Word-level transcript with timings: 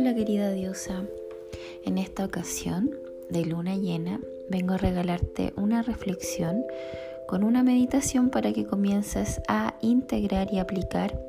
Hola 0.00 0.14
querida 0.14 0.52
diosa, 0.52 1.02
en 1.84 1.98
esta 1.98 2.24
ocasión 2.24 2.88
de 3.30 3.44
luna 3.44 3.74
llena 3.74 4.20
vengo 4.48 4.74
a 4.74 4.76
regalarte 4.76 5.52
una 5.56 5.82
reflexión 5.82 6.64
con 7.26 7.42
una 7.42 7.64
meditación 7.64 8.30
para 8.30 8.52
que 8.52 8.64
comiences 8.64 9.40
a 9.48 9.74
integrar 9.82 10.54
y 10.54 10.60
aplicar 10.60 11.20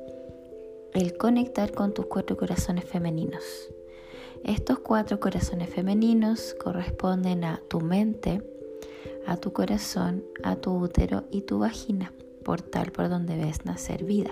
el 0.93 1.17
conectar 1.17 1.71
con 1.71 1.95
tus 1.95 2.05
cuatro 2.05 2.37
corazones 2.37 2.85
femeninos. 2.85 3.43
Estos 4.43 4.77
cuatro 4.77 5.19
corazones 5.19 5.71
femeninos 5.71 6.55
corresponden 6.63 7.45
a 7.45 7.63
tu 7.69 7.81
mente, 7.81 8.43
a 9.25 9.35
tu 9.37 9.51
corazón, 9.51 10.23
a 10.43 10.57
tu 10.57 10.77
útero 10.77 11.23
y 11.31 11.41
tu 11.41 11.57
vagina, 11.57 12.13
portal 12.43 12.91
por 12.91 13.09
donde 13.09 13.35
ves 13.35 13.65
nacer 13.65 14.03
vida. 14.03 14.29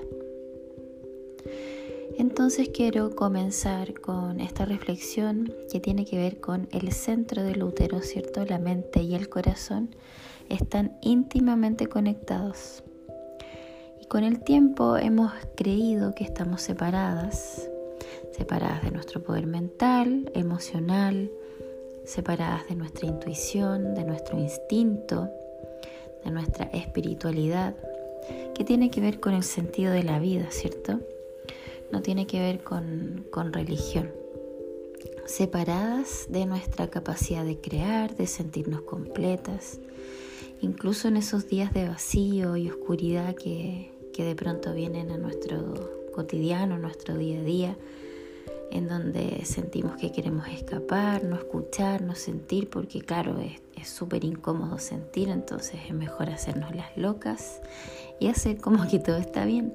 Entonces 2.17 2.69
quiero 2.69 3.15
comenzar 3.15 3.93
con 4.01 4.39
esta 4.39 4.65
reflexión 4.65 5.53
que 5.71 5.79
tiene 5.79 6.03
que 6.03 6.17
ver 6.17 6.39
con 6.39 6.67
el 6.71 6.91
centro 6.91 7.43
del 7.43 7.61
útero, 7.61 8.01
¿cierto? 8.01 8.43
La 8.43 8.57
mente 8.57 9.03
y 9.03 9.13
el 9.13 9.29
corazón 9.29 9.95
están 10.49 10.97
íntimamente 11.01 11.85
conectados. 11.85 12.83
Y 14.01 14.07
con 14.07 14.23
el 14.23 14.39
tiempo 14.39 14.97
hemos 14.97 15.31
creído 15.55 16.15
que 16.15 16.23
estamos 16.23 16.63
separadas, 16.63 17.69
separadas 18.35 18.83
de 18.83 18.91
nuestro 18.91 19.21
poder 19.21 19.45
mental, 19.45 20.31
emocional, 20.33 21.29
separadas 22.03 22.67
de 22.67 22.75
nuestra 22.75 23.07
intuición, 23.07 23.93
de 23.93 24.03
nuestro 24.05 24.39
instinto, 24.39 25.29
de 26.25 26.31
nuestra 26.31 26.65
espiritualidad, 26.73 27.75
que 28.55 28.63
tiene 28.63 28.89
que 28.89 29.01
ver 29.01 29.19
con 29.19 29.35
el 29.35 29.43
sentido 29.43 29.91
de 29.91 30.01
la 30.01 30.17
vida, 30.17 30.47
¿cierto? 30.49 30.99
No 31.91 32.01
tiene 32.01 32.27
que 32.27 32.39
ver 32.39 32.63
con, 32.63 33.25
con 33.31 33.53
religión. 33.53 34.11
Separadas 35.25 36.27
de 36.29 36.45
nuestra 36.45 36.89
capacidad 36.89 37.43
de 37.43 37.59
crear, 37.59 38.15
de 38.15 38.27
sentirnos 38.27 38.81
completas, 38.81 39.79
incluso 40.61 41.07
en 41.07 41.17
esos 41.17 41.47
días 41.47 41.73
de 41.73 41.87
vacío 41.87 42.55
y 42.55 42.69
oscuridad 42.69 43.35
que, 43.35 43.91
que 44.13 44.23
de 44.23 44.35
pronto 44.35 44.73
vienen 44.73 45.11
a 45.11 45.17
nuestro 45.17 46.09
cotidiano, 46.13 46.77
nuestro 46.77 47.17
día 47.17 47.39
a 47.39 47.43
día, 47.43 47.77
en 48.71 48.87
donde 48.87 49.45
sentimos 49.45 49.95
que 49.97 50.11
queremos 50.11 50.47
escapar, 50.47 51.23
no 51.23 51.35
escuchar, 51.35 52.01
no 52.01 52.15
sentir, 52.15 52.69
porque 52.69 53.01
claro, 53.01 53.37
es 53.75 53.87
súper 53.87 54.23
incómodo 54.23 54.79
sentir, 54.79 55.29
entonces 55.29 55.79
es 55.87 55.93
mejor 55.93 56.29
hacernos 56.29 56.75
las 56.75 56.97
locas 56.97 57.61
y 58.19 58.27
hacer 58.27 58.57
como 58.57 58.87
que 58.87 58.99
todo 58.99 59.17
está 59.17 59.45
bien. 59.45 59.73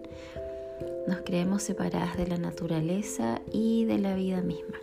Nos 1.07 1.21
creemos 1.23 1.63
separadas 1.63 2.17
de 2.17 2.27
la 2.27 2.39
naturaleza 2.39 3.41
y 3.53 3.85
de 3.85 3.99
la 3.99 4.15
vida 4.15 4.41
misma. 4.41 4.79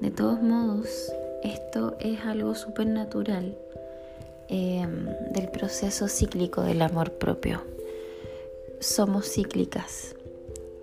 De 0.00 0.10
todos 0.10 0.42
modos, 0.42 1.12
esto 1.42 1.96
es 2.00 2.20
algo 2.20 2.54
súper 2.54 2.86
natural 2.86 3.56
em, 4.48 5.06
del 5.32 5.48
proceso 5.48 6.08
cíclico 6.08 6.62
del 6.62 6.82
amor 6.82 7.12
propio. 7.12 7.62
Somos 8.80 9.30
cíclicas, 9.30 10.16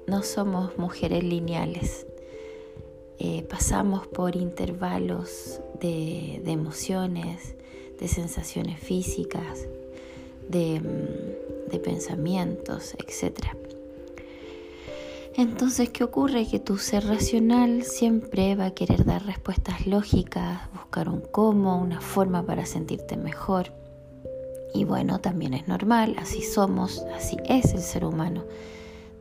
no 0.08 0.24
somos 0.24 0.78
mujeres 0.78 1.24
lineales. 1.24 2.08
Eh, 3.20 3.44
pasamos 3.44 4.08
por 4.08 4.36
intervalos 4.36 5.60
de, 5.80 6.42
emociones, 6.46 7.56
de 8.00 8.08
sensaciones 8.08 8.80
físicas, 8.80 9.68
de, 10.48 10.82
de 11.70 11.80
pensamientos, 11.80 12.96
etc. 12.96 13.48
Entonces, 15.40 15.90
¿qué 15.90 16.04
ocurre? 16.04 16.46
Que 16.46 16.60
tu 16.60 16.78
ser 16.78 17.06
racional 17.06 17.84
siempre 17.84 18.56
va 18.56 18.66
a 18.66 18.72
querer 18.72 19.06
dar 19.06 19.26
respuestas 19.26 19.88
lógicas, 19.88 20.60
buscar 20.74 21.08
un 21.08 21.22
cómo, 21.22 21.80
una 21.80 22.02
forma 22.02 22.46
para 22.46 22.66
sentirte 22.66 23.16
mejor. 23.16 23.72
Y 24.74 24.84
bueno, 24.84 25.22
también 25.22 25.54
es 25.54 25.66
normal, 25.66 26.18
así 26.20 26.42
somos, 26.42 27.06
así 27.16 27.38
es 27.46 27.74
el 27.74 27.80
ser 27.80 28.04
humano. 28.04 28.44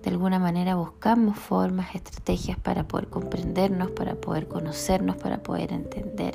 De 0.03 0.11
alguna 0.11 0.41
manera 0.41 0.75
buscamos 0.75 1.39
formas, 1.39 1.95
estrategias 1.95 2.59
para 2.59 2.89
poder 2.89 3.07
comprendernos, 3.07 3.93
para 3.93 4.17
poder 4.17 4.49
conocernos, 4.49 5.15
para 5.19 5.45
poder 5.45 5.73
entender, 5.73 6.35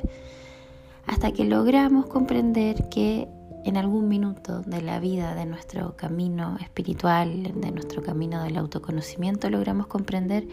hasta 1.06 1.30
que 1.32 1.44
logramos 1.44 2.06
comprender 2.06 2.88
que 2.88 3.28
en 3.64 3.78
algún 3.78 4.08
minuto 4.08 4.60
de 4.60 4.82
la 4.82 5.00
vida, 5.00 5.34
de 5.34 5.46
nuestro 5.46 5.96
camino 5.96 6.58
espiritual, 6.60 7.42
de 7.42 7.70
nuestro 7.70 8.02
camino 8.02 8.42
del 8.42 8.58
autoconocimiento, 8.58 9.48
logramos 9.48 9.86
comprender 9.86 10.46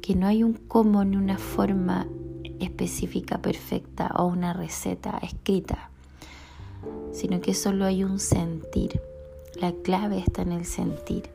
que 0.00 0.14
no 0.14 0.28
hay 0.28 0.44
un 0.44 0.54
cómo 0.54 1.04
ni 1.04 1.16
una 1.16 1.36
forma 1.36 2.06
específica, 2.60 3.38
perfecta 3.38 4.12
o 4.16 4.26
una 4.26 4.52
receta 4.52 5.18
escrita, 5.22 5.90
sino 7.12 7.40
que 7.40 7.54
solo 7.54 7.84
hay 7.84 8.04
un 8.04 8.20
sentir. 8.20 9.00
La 9.60 9.72
clave 9.72 10.18
está 10.18 10.42
en 10.42 10.52
el 10.52 10.64
sentir, 10.64 11.28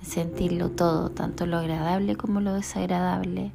en 0.00 0.06
sentirlo 0.06 0.70
todo, 0.70 1.10
tanto 1.10 1.46
lo 1.46 1.58
agradable 1.58 2.16
como 2.16 2.40
lo 2.40 2.54
desagradable, 2.54 3.52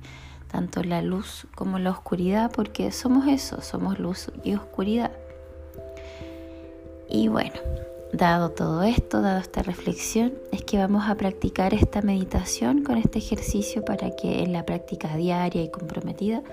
tanto 0.49 0.81
la 0.83 1.01
luz 1.01 1.45
como 1.55 1.77
la 1.77 1.91
oscuridad, 1.91 2.51
porque 2.51 2.91
somos 2.93 3.27
eso, 3.27 3.61
somos 3.61 3.99
luz 3.99 4.31
y 4.45 4.55
oscuridad. 4.55 5.11
Y 7.09 7.27
bueno, 7.27 7.55
dado 8.13 8.51
todo 8.51 8.83
esto, 8.83 9.21
dado 9.21 9.39
esta 9.39 9.63
reflexión, 9.63 10.33
es 10.51 10.63
que 10.63 10.77
vamos 10.77 11.09
a 11.09 11.15
practicar 11.15 11.73
esta 11.73 12.01
meditación 12.01 12.83
con 12.83 12.97
este 12.97 13.17
ejercicio 13.17 13.83
para 13.83 14.15
que 14.15 14.43
en 14.43 14.53
la 14.53 14.65
práctica 14.65 15.15
diaria 15.17 15.63
y 15.63 15.71
comprometida 15.71 16.43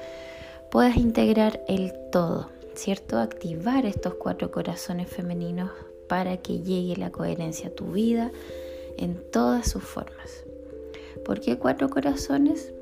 puedas 0.70 0.96
integrar 0.96 1.62
el 1.68 1.92
todo, 2.10 2.50
¿cierto? 2.74 3.18
Activar 3.18 3.84
estos 3.84 4.14
cuatro 4.14 4.50
corazones 4.50 5.08
femeninos 5.08 5.70
para 6.08 6.38
que 6.38 6.60
llegue 6.60 6.96
la 6.96 7.10
coherencia 7.10 7.68
a 7.68 7.72
tu 7.72 7.92
vida 7.92 8.32
en 8.96 9.22
todas 9.30 9.70
sus 9.70 9.82
formas. 9.82 10.44
¿Por 11.24 11.40
qué 11.40 11.58
cuatro 11.58 11.90
corazones? 11.90 12.72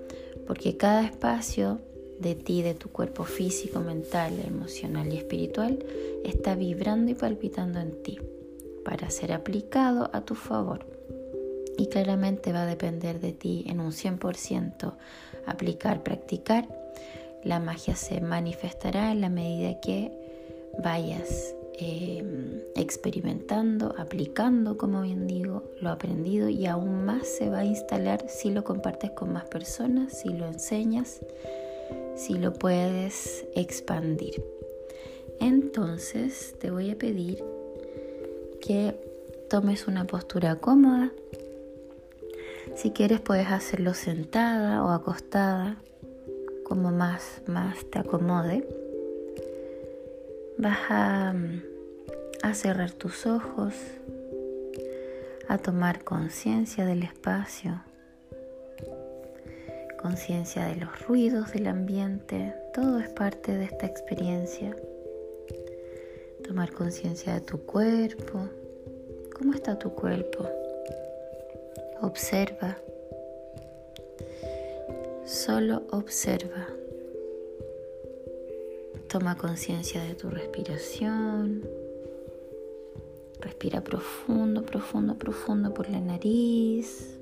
Porque 0.47 0.77
cada 0.77 1.03
espacio 1.03 1.81
de 2.19 2.35
ti, 2.35 2.63
de 2.63 2.75
tu 2.75 2.91
cuerpo 2.91 3.25
físico, 3.25 3.81
mental, 3.81 4.35
emocional 4.47 5.13
y 5.13 5.19
espiritual, 5.19 5.85
está 6.25 6.55
vibrando 6.55 7.11
y 7.11 7.15
palpitando 7.15 7.81
en 7.81 8.03
ti 8.03 8.19
para 8.85 9.11
ser 9.11 9.33
aplicado 9.33 10.11
a 10.13 10.25
tu 10.25 10.35
favor. 10.35 10.87
Y 11.77 11.87
claramente 11.87 12.53
va 12.53 12.63
a 12.63 12.67
depender 12.67 13.21
de 13.21 13.33
ti 13.33 13.65
en 13.67 13.81
un 13.81 13.91
100% 13.91 14.95
aplicar, 15.47 16.03
practicar. 16.03 16.69
La 17.43 17.59
magia 17.59 17.97
se 17.97 18.21
manifestará 18.21 19.11
en 19.11 19.21
la 19.21 19.29
medida 19.29 19.81
que 19.81 20.13
vayas 20.83 21.55
em, 21.79 22.61
experimentando, 22.77 23.95
aplicando, 23.99 24.79
como 24.79 25.03
bien 25.03 25.27
digo, 25.27 25.65
lo 25.81 25.91
aprendido 25.91 26.49
y 26.49 26.67
aún 26.67 27.05
más 27.05 27.27
se 27.27 27.51
va 27.51 27.61
a 27.61 27.65
instalar 27.65 28.25
si 28.29 28.51
lo 28.51 28.63
compartes 28.63 29.11
con 29.11 29.33
más 29.33 29.45
personas, 29.45 30.13
si 30.13 30.29
lo 30.29 30.47
enseñas 30.47 31.21
si 32.15 32.35
lo 32.35 32.53
puedes 32.53 33.45
expandir. 33.55 34.45
Entonces 35.41 36.55
te 36.59 36.71
voy 36.71 36.91
a 36.91 36.99
pedir 36.99 37.43
que 38.61 38.95
tomes 39.51 39.87
una 39.89 40.07
postura 40.07 40.57
cómoda. 40.57 41.13
Si 42.77 42.91
quieres 42.91 43.21
puedes 43.21 43.49
hacerlo 43.49 43.95
sentada 43.95 44.83
o 44.85 44.91
acostada, 44.91 45.77
como 46.65 46.91
más, 46.91 47.43
más 47.47 47.85
te 47.91 47.99
acomode. 47.99 48.67
Vas 50.57 50.79
a, 50.89 51.35
a 52.43 52.55
cerrar 52.55 52.93
tus 52.93 53.27
ojos, 53.27 53.75
a 55.49 55.59
tomar 55.59 56.05
conciencia 56.05 56.87
del 56.87 57.03
espacio 57.03 57.83
conciencia 60.04 60.66
de 60.66 60.77
los 60.77 61.01
ruidos 61.06 61.53
del 61.53 61.66
ambiente, 61.66 62.53
todo 62.74 62.98
es 62.98 63.09
parte 63.09 63.56
de 63.56 63.65
esta 63.65 63.86
experiencia. 63.86 64.77
Tomar 66.47 66.72
conciencia 66.72 67.33
de 67.33 67.41
tu 67.41 67.65
cuerpo, 67.65 68.47
cómo 69.34 69.54
está 69.54 69.78
tu 69.78 69.95
cuerpo. 69.95 70.47
Observa, 72.03 72.77
solo 75.24 75.84
observa. 75.91 76.66
Toma 79.09 79.39
conciencia 79.39 80.04
de 80.04 80.15
tu 80.16 80.28
respiración. 80.28 81.62
Respira 83.41 83.80
profundo, 83.80 84.66
profundo, 84.66 85.15
profundo 85.15 85.72
por 85.72 85.89
la 85.89 86.00
nariz. 86.00 87.16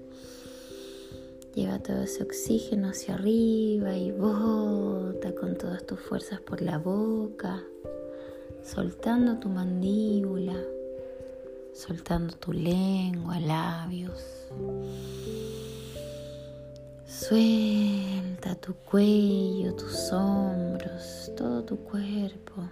Lleva 1.54 1.78
todo 1.80 2.02
ese 2.02 2.22
oxígeno 2.22 2.88
hacia 2.88 3.14
arriba 3.14 3.94
y 3.94 4.10
bota 4.10 5.34
con 5.34 5.58
todas 5.58 5.84
tus 5.84 6.00
fuerzas 6.00 6.40
por 6.40 6.62
la 6.62 6.78
boca, 6.78 7.62
soltando 8.64 9.38
tu 9.38 9.50
mandíbula, 9.50 10.56
soltando 11.74 12.34
tu 12.36 12.54
lengua, 12.54 13.38
labios. 13.38 14.48
Suelta 17.06 18.54
tu 18.54 18.72
cuello, 18.74 19.74
tus 19.74 20.10
hombros, 20.10 21.30
todo 21.36 21.62
tu 21.64 21.76
cuerpo. 21.76 22.62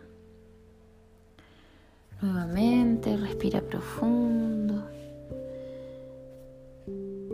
Nuevamente 2.22 3.14
respira 3.18 3.60
profundo 3.60 4.99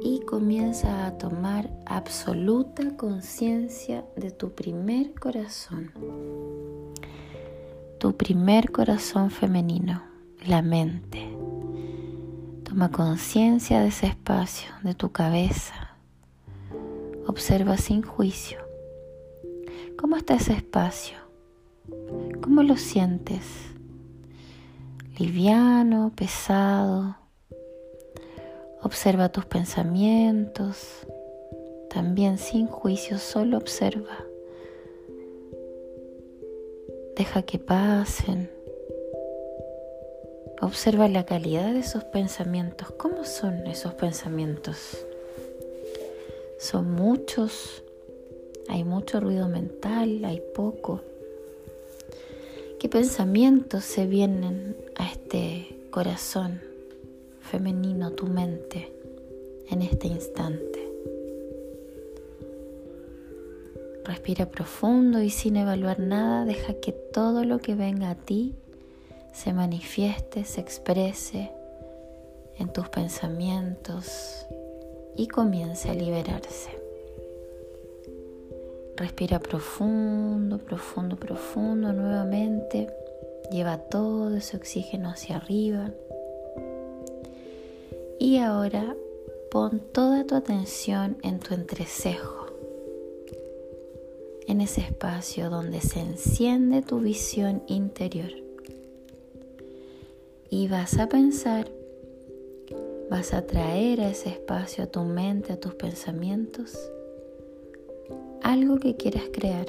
y 0.02 0.20
comienza 0.20 1.06
a 1.06 1.19
tomar 1.19 1.70
absoluta 1.87 2.96
conciencia 2.96 4.04
de 4.16 4.31
tu 4.31 4.54
primer 4.54 5.14
corazón. 5.14 5.93
Tu 7.98 8.16
primer 8.16 8.70
corazón 8.72 9.31
femenino, 9.31 10.02
la 10.46 10.62
mente. 10.62 11.37
Toma 12.64 12.90
conciencia 12.90 13.81
de 13.81 13.88
ese 13.88 14.06
espacio, 14.06 14.70
de 14.82 14.94
tu 14.94 15.12
cabeza. 15.12 15.96
Observa 17.26 17.76
sin 17.76 18.02
juicio. 18.02 18.58
¿Cómo 19.98 20.16
está 20.16 20.34
ese 20.34 20.52
espacio? 20.52 21.16
¿Cómo 22.43 22.62
lo 22.62 22.76
sientes? 22.76 23.76
liviano, 25.19 26.12
pesado. 26.14 27.16
Observa 28.82 29.31
tus 29.31 29.46
pensamientos, 29.46 31.06
también 31.90 32.38
sin 32.38 32.67
juicio, 32.67 33.19
solo 33.19 33.56
observa. 33.56 34.25
Deja 37.17 37.43
que 37.43 37.58
pasen. 37.58 38.50
Observa 40.61 41.08
la 41.08 41.25
calidad 41.25 41.73
de 41.73 41.81
esos 41.81 42.05
pensamientos. 42.05 42.90
¿Cómo 42.93 43.25
son 43.25 43.67
esos 43.67 43.94
pensamientos? 43.94 45.06
¿Son 46.58 46.90
muchos? 46.90 47.82
¿Hay 48.69 48.84
mucho 48.84 49.20
ruido 49.20 49.49
mental? 49.49 50.25
¿Hay 50.25 50.43
poco? 50.55 51.00
¿Qué 52.79 52.88
pensamientos 52.88 53.84
se 53.84 54.06
vienen 54.06 54.76
a 54.96 55.11
este 55.11 55.79
corazón 55.90 56.66
femenino, 57.46 58.12
tu 58.12 58.26
mente, 58.26 58.93
en 59.70 59.82
este 59.82 60.08
instante? 60.08 60.87
Respira 64.04 64.46
profundo 64.46 65.20
y 65.22 65.31
sin 65.31 65.56
evaluar 65.56 65.98
nada, 65.98 66.44
deja 66.44 66.75
que 66.75 66.93
todo 66.93 67.44
lo 67.44 67.58
que 67.58 67.75
venga 67.75 68.10
a 68.10 68.14
ti 68.14 68.54
se 69.32 69.52
manifieste, 69.52 70.44
se 70.44 70.60
exprese 70.60 71.50
en 72.58 72.72
tus 72.72 72.88
pensamientos 72.88 74.46
y 75.16 75.28
comience 75.28 75.90
a 75.90 75.94
liberarse. 75.94 76.70
Respira 78.96 79.38
profundo, 79.40 80.58
profundo, 80.58 81.16
profundo 81.16 81.93
nuevamente. 81.93 82.88
Lleva 83.50 83.76
todo 83.76 84.34
ese 84.34 84.56
oxígeno 84.56 85.10
hacia 85.10 85.37
arriba. 85.37 85.90
Y 88.19 88.39
ahora 88.39 88.97
pon 89.51 89.81
toda 89.93 90.25
tu 90.25 90.35
atención 90.35 91.19
en 91.23 91.39
tu 91.39 91.55
entrecejo, 91.55 92.47
en 94.47 94.61
ese 94.63 94.81
espacio 94.81 95.51
donde 95.51 95.81
se 95.83 96.01
enciende 96.01 96.81
tu 96.81 97.01
visión 97.01 97.63
interior. 97.67 98.31
Y 100.49 100.69
vas 100.69 100.99
a 100.99 101.09
pensar, 101.09 101.71
vas 103.11 103.35
a 103.35 103.47
traer 103.47 104.01
a 104.01 104.11
ese 104.11 104.31
espacio 104.31 104.85
a 104.85 104.87
tu 104.87 105.03
mente, 105.03 105.53
a 105.53 105.61
tus 105.61 105.75
pensamientos, 105.75 106.91
algo 108.43 108.79
que 108.79 108.97
quieras 108.97 109.25
crear, 109.33 109.67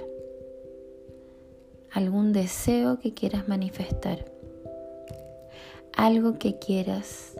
algún 1.91 2.31
deseo 2.31 2.99
que 2.99 3.13
quieras 3.13 3.47
manifestar, 3.49 4.31
algo 5.93 6.37
que 6.39 6.59
quieras 6.59 7.35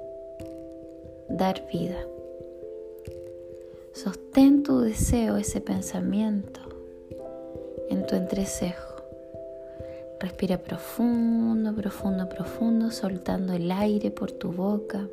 dar 1.30 1.68
vida. 1.72 2.08
Sostén 3.94 4.64
tu 4.64 4.80
deseo, 4.80 5.38
ese 5.38 5.62
pensamiento 5.62 6.60
en 7.90 8.06
tu 8.06 8.16
entrecejo. 8.16 8.96
Respira 10.20 10.58
profundo, 10.58 11.74
profundo, 11.76 12.28
profundo, 12.28 12.92
soltando 12.92 13.54
el 13.54 13.72
aire 13.72 14.12
por 14.12 14.32
tu 14.32 14.52
boca, 14.52 15.08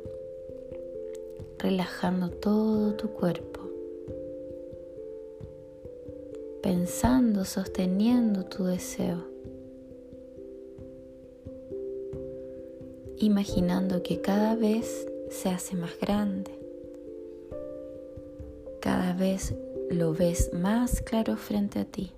relajando 1.59 2.29
todo 2.29 2.93
tu 2.95 3.09
cuerpo. 3.09 3.55
pensando, 6.65 7.45
sosteniendo 7.45 8.45
tu 8.45 8.63
deseo, 8.63 9.19
imaginando 13.17 14.01
que 14.01 14.19
cada 14.19 14.55
vez 14.55 15.05
se 15.29 15.49
hace 15.49 15.75
más 15.75 15.99
grande, 15.99 16.51
cada 18.81 19.13
vez 19.13 19.53
lo 19.89 20.13
ves 20.13 20.51
más 20.53 21.01
claro 21.01 21.37
frente 21.37 21.79
a 21.79 21.85
ti. 21.85 22.11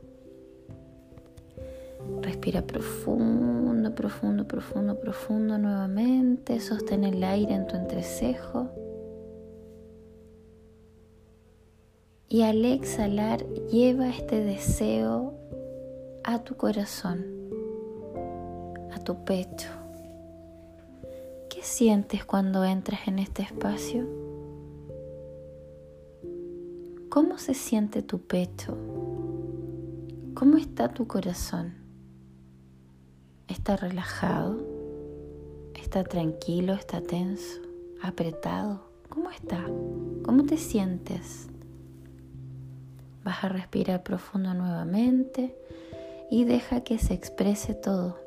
Respira 2.22 2.62
profundo, 2.62 3.94
profundo, 3.94 4.48
profundo, 4.48 5.00
profundo 5.00 5.58
nuevamente. 5.58 6.60
Sostén 6.60 7.04
el 7.04 7.24
aire 7.24 7.54
en 7.54 7.68
tu 7.68 7.76
entrecejo. 7.76 8.70
Y 12.30 12.42
al 12.42 12.66
exhalar, 12.66 13.46
lleva 13.72 14.10
este 14.10 14.44
deseo 14.44 15.34
a 16.24 16.44
tu 16.44 16.56
corazón, 16.56 17.26
a 18.92 19.00
tu 19.00 19.24
pecho. 19.24 19.70
¿Qué 21.58 21.64
sientes 21.64 22.24
cuando 22.24 22.64
entras 22.64 23.08
en 23.08 23.18
este 23.18 23.42
espacio? 23.42 24.08
¿Cómo 27.10 27.40
se 27.40 27.56
siente 27.56 28.04
tu 28.04 28.22
pecho? 28.22 28.78
¿Cómo 30.36 30.58
está 30.58 30.94
tu 30.94 31.08
corazón? 31.08 31.74
¿Está 33.48 33.76
relajado? 33.76 34.64
¿Está 35.74 36.04
tranquilo? 36.04 36.74
¿Está 36.74 37.02
tenso? 37.02 37.60
¿Apretado? 38.04 38.92
¿Cómo 39.10 39.32
está? 39.32 39.66
¿Cómo 40.24 40.46
te 40.46 40.58
sientes? 40.58 41.48
Vas 43.24 43.44
a 43.44 43.50
respirar 43.50 44.04
profundo 44.04 44.54
nuevamente 44.54 45.58
y 46.30 46.44
deja 46.44 46.82
que 46.82 47.00
se 47.00 47.16
exprese 47.16 47.74
todo. 47.74 48.27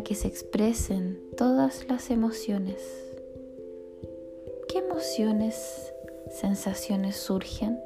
Que 0.00 0.14
se 0.16 0.26
expresen 0.26 1.20
todas 1.36 1.86
las 1.88 2.10
emociones. 2.10 2.82
¿Qué 4.68 4.78
emociones, 4.78 5.92
sensaciones 6.40 7.16
surgen? 7.16 7.78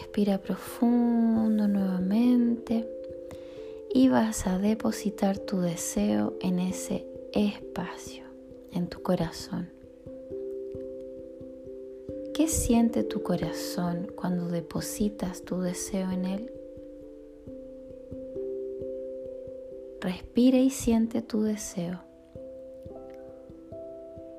Respira 0.00 0.38
profundo 0.38 1.68
nuevamente 1.68 2.88
y 3.94 4.08
vas 4.08 4.46
a 4.48 4.58
depositar 4.58 5.38
tu 5.38 5.60
deseo 5.60 6.34
en 6.40 6.58
ese 6.58 7.06
espacio 7.34 8.24
en 8.72 8.88
tu 8.88 9.00
corazón. 9.00 9.77
¿Qué 12.38 12.46
siente 12.46 13.02
tu 13.02 13.24
corazón 13.24 14.12
cuando 14.14 14.46
depositas 14.46 15.42
tu 15.42 15.60
deseo 15.60 16.12
en 16.12 16.24
él? 16.24 16.52
Respira 20.00 20.58
y 20.58 20.70
siente 20.70 21.20
tu 21.20 21.42
deseo. 21.42 22.00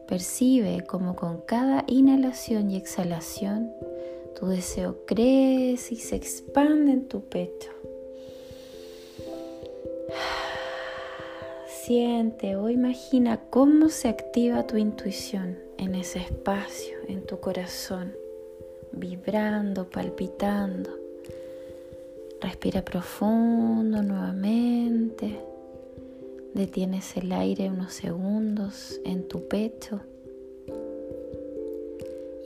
Percibe 0.08 0.86
como 0.88 1.18
con 1.18 1.42
cada 1.42 1.84
inhalación 1.88 2.72
y 2.72 2.78
exhalación 2.78 3.70
tu 4.40 4.48
deseo 4.48 5.04
crece 5.06 5.96
y 5.96 5.98
se 5.98 6.16
expande 6.16 6.94
en 6.94 7.06
tu 7.10 7.26
pecho. 7.26 7.72
Siente 11.68 12.56
o 12.56 12.70
imagina 12.70 13.42
cómo 13.50 13.90
se 13.90 14.08
activa 14.08 14.66
tu 14.66 14.78
intuición 14.78 15.69
en 15.80 15.96
ese 15.96 16.20
espacio, 16.20 16.98
en 17.08 17.26
tu 17.26 17.40
corazón, 17.40 18.14
vibrando, 18.92 19.90
palpitando. 19.90 20.90
Respira 22.42 22.84
profundo 22.84 24.04
nuevamente. 24.04 25.40
Detienes 26.54 27.16
el 27.16 27.32
aire 27.32 27.70
unos 27.70 27.94
segundos 27.94 29.00
en 29.06 29.28
tu 29.28 29.48
pecho. 29.48 30.02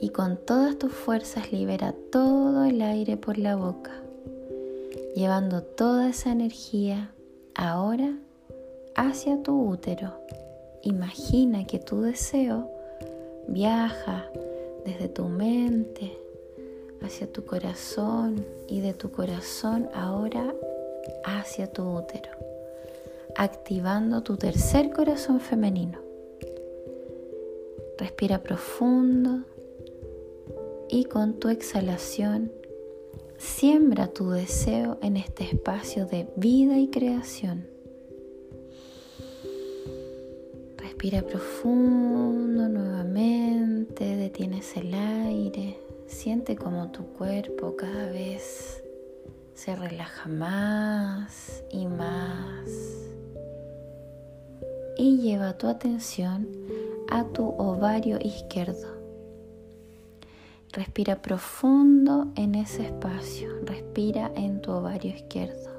Y 0.00 0.10
con 0.10 0.36
todas 0.36 0.78
tus 0.78 0.92
fuerzas 0.92 1.52
libera 1.52 1.94
todo 2.12 2.64
el 2.64 2.82
aire 2.82 3.16
por 3.16 3.38
la 3.38 3.56
boca, 3.56 3.92
llevando 5.16 5.62
toda 5.62 6.08
esa 6.08 6.30
energía 6.30 7.12
ahora 7.54 8.16
hacia 8.94 9.42
tu 9.42 9.68
útero 9.68 10.24
imagina 10.84 11.66
que 11.66 11.78
tu 11.78 12.02
deseo 12.02 12.70
viaja 13.48 14.30
desde 14.84 15.08
tu 15.08 15.24
mente 15.28 16.18
hacia 17.02 17.30
tu 17.30 17.44
corazón 17.44 18.44
y 18.68 18.80
de 18.80 18.94
tu 18.94 19.10
corazón 19.10 19.88
ahora 19.94 20.54
hacia 21.24 21.66
tu 21.66 21.82
útero, 21.82 22.30
activando 23.36 24.22
tu 24.22 24.36
tercer 24.36 24.90
corazón 24.90 25.40
femenino. 25.40 25.98
Respira 27.98 28.42
profundo 28.42 29.44
y 30.88 31.04
con 31.04 31.34
tu 31.34 31.48
exhalación 31.48 32.52
siembra 33.38 34.08
tu 34.08 34.30
deseo 34.30 34.98
en 35.02 35.16
este 35.16 35.44
espacio 35.44 36.06
de 36.06 36.26
vida 36.36 36.78
y 36.78 36.88
creación. 36.88 37.73
Respira 41.04 41.28
profundo 41.28 42.66
nuevamente, 42.66 44.16
detienes 44.16 44.74
el 44.74 44.94
aire, 44.94 45.78
siente 46.06 46.56
como 46.56 46.92
tu 46.92 47.04
cuerpo 47.08 47.76
cada 47.76 48.06
vez 48.10 48.82
se 49.52 49.76
relaja 49.76 50.30
más 50.30 51.62
y 51.70 51.86
más 51.88 52.70
y 54.96 55.18
lleva 55.18 55.58
tu 55.58 55.66
atención 55.66 56.48
a 57.10 57.24
tu 57.24 57.50
ovario 57.50 58.18
izquierdo. 58.18 58.88
Respira 60.72 61.20
profundo 61.20 62.32
en 62.34 62.54
ese 62.54 62.86
espacio, 62.86 63.50
respira 63.66 64.32
en 64.36 64.62
tu 64.62 64.70
ovario 64.70 65.14
izquierdo. 65.14 65.70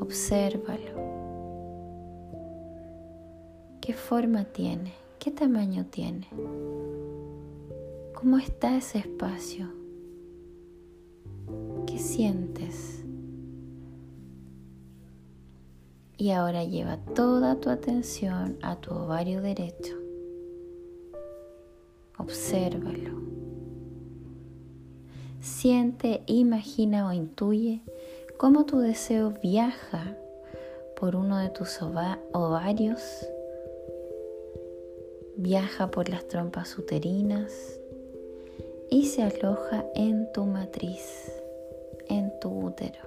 Obsérvalo. 0.00 1.33
¿Qué 3.84 3.92
forma 3.92 4.44
tiene? 4.44 4.94
¿Qué 5.18 5.30
tamaño 5.30 5.84
tiene? 5.90 6.26
¿Cómo 8.14 8.38
está 8.38 8.78
ese 8.78 8.96
espacio? 8.96 9.68
¿Qué 11.86 11.98
sientes? 11.98 13.04
Y 16.16 16.30
ahora 16.30 16.64
lleva 16.64 16.96
toda 16.96 17.60
tu 17.60 17.68
atención 17.68 18.56
a 18.62 18.76
tu 18.76 18.90
ovario 18.94 19.42
derecho. 19.42 19.94
Obsérvalo. 22.16 23.20
Siente, 25.40 26.22
imagina 26.24 27.06
o 27.06 27.12
intuye 27.12 27.82
cómo 28.38 28.64
tu 28.64 28.78
deseo 28.78 29.34
viaja 29.42 30.16
por 30.98 31.16
uno 31.16 31.36
de 31.36 31.50
tus 31.50 31.82
ovarios, 31.82 33.28
viaja 35.36 35.90
por 35.90 36.08
las 36.08 36.26
trompas 36.28 36.78
uterinas 36.78 37.52
y 38.90 39.06
se 39.06 39.22
aloja 39.22 39.84
en 39.94 40.30
tu 40.32 40.44
matriz, 40.44 41.32
en 42.08 42.32
tu 42.40 42.48
útero. 42.48 43.00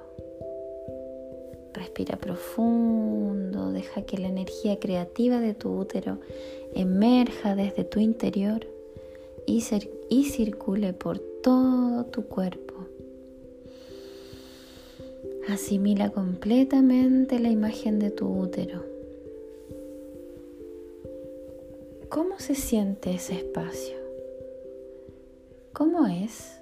Respira 1.73 2.17
profundo, 2.17 3.71
deja 3.71 4.01
que 4.01 4.17
la 4.17 4.27
energía 4.27 4.79
creativa 4.79 5.39
de 5.39 5.53
tu 5.53 5.77
útero 5.77 6.19
emerja 6.73 7.55
desde 7.55 7.83
tu 7.83 7.99
interior 7.99 8.67
y, 9.45 9.61
circule 9.61 10.93
por 10.93 11.19
todo 11.19 12.05
tu 12.05 12.23
cuerpo. 12.23 12.73
Asimila 15.47 16.09
completamente 16.09 17.39
la 17.39 17.49
imagen 17.49 17.99
de 17.99 18.11
tu 18.11 18.27
útero. 18.27 18.96
¿Cómo 22.09 22.39
se 22.39 22.55
siente 22.55 23.13
ese 23.13 23.35
espacio? 23.35 23.97
¿Cómo 25.73 26.07
es? 26.07 26.59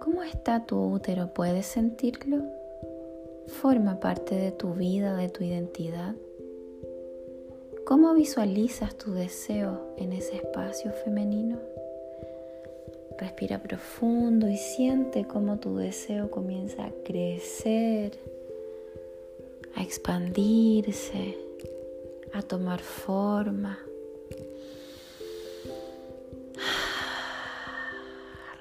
¿Cómo 0.00 0.22
está 0.22 0.66
tu 0.66 0.80
útero? 0.92 1.32
¿Puedes 1.34 1.66
sentirlo? 1.66 2.60
forma 3.50 4.00
parte 4.00 4.36
de 4.36 4.52
tu 4.52 4.74
vida, 4.74 5.16
de 5.16 5.28
tu 5.28 5.44
identidad? 5.44 6.14
¿Cómo 7.84 8.14
visualizas 8.14 8.96
tu 8.96 9.12
deseo 9.12 9.94
en 9.98 10.12
ese 10.12 10.36
espacio 10.36 10.92
femenino? 10.92 11.58
Respira 13.18 13.58
profundo 13.58 14.48
y 14.48 14.56
siente 14.56 15.26
cómo 15.26 15.58
tu 15.58 15.76
deseo 15.76 16.30
comienza 16.30 16.86
a 16.86 16.92
crecer, 17.04 18.18
a 19.74 19.82
expandirse, 19.82 21.36
a 22.32 22.42
tomar 22.42 22.80
forma. 22.80 23.78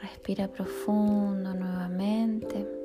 Respira 0.01 0.47
profundo 0.47 1.53
nuevamente 1.53 2.79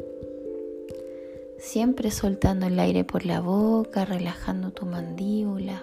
siempre 1.64 2.10
soltando 2.10 2.66
el 2.66 2.78
aire 2.78 3.04
por 3.04 3.24
la 3.24 3.40
boca, 3.40 4.04
relajando 4.04 4.70
tu 4.70 4.86
mandíbula 4.86 5.82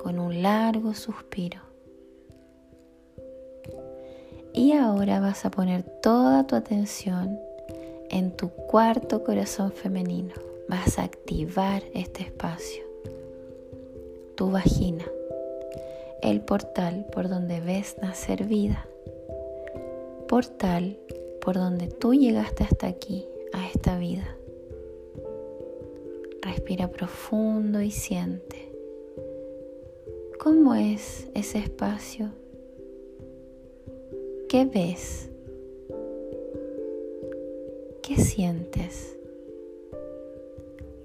con 0.00 0.18
un 0.18 0.42
largo 0.42 0.92
suspiro. 0.92 1.60
Y 4.52 4.72
ahora 4.72 5.20
vas 5.20 5.44
a 5.44 5.50
poner 5.50 5.84
toda 6.02 6.46
tu 6.46 6.56
atención 6.56 7.38
en 8.10 8.36
tu 8.36 8.48
cuarto 8.50 9.22
corazón 9.22 9.72
femenino. 9.72 10.34
Vas 10.68 10.98
a 10.98 11.04
activar 11.04 11.82
este 11.94 12.24
espacio, 12.24 12.84
tu 14.38 14.52
vagina, 14.52 15.04
el 16.22 16.40
portal 16.42 17.06
por 17.10 17.28
donde 17.28 17.58
ves 17.58 17.96
nacer 18.00 18.44
vida, 18.44 18.86
portal 20.28 20.96
por 21.40 21.56
donde 21.56 21.88
tú 21.88 22.14
llegaste 22.14 22.62
hasta 22.62 22.86
aquí, 22.86 23.26
a 23.52 23.66
esta 23.66 23.98
vida. 23.98 24.36
Respira 26.40 26.86
profundo 26.86 27.82
y 27.82 27.90
siente. 27.90 28.70
¿Cómo 30.38 30.76
es 30.76 31.26
ese 31.34 31.58
espacio? 31.58 32.30
¿Qué 34.48 34.66
ves? 34.66 35.30
¿Qué 38.02 38.14
sientes? 38.14 39.16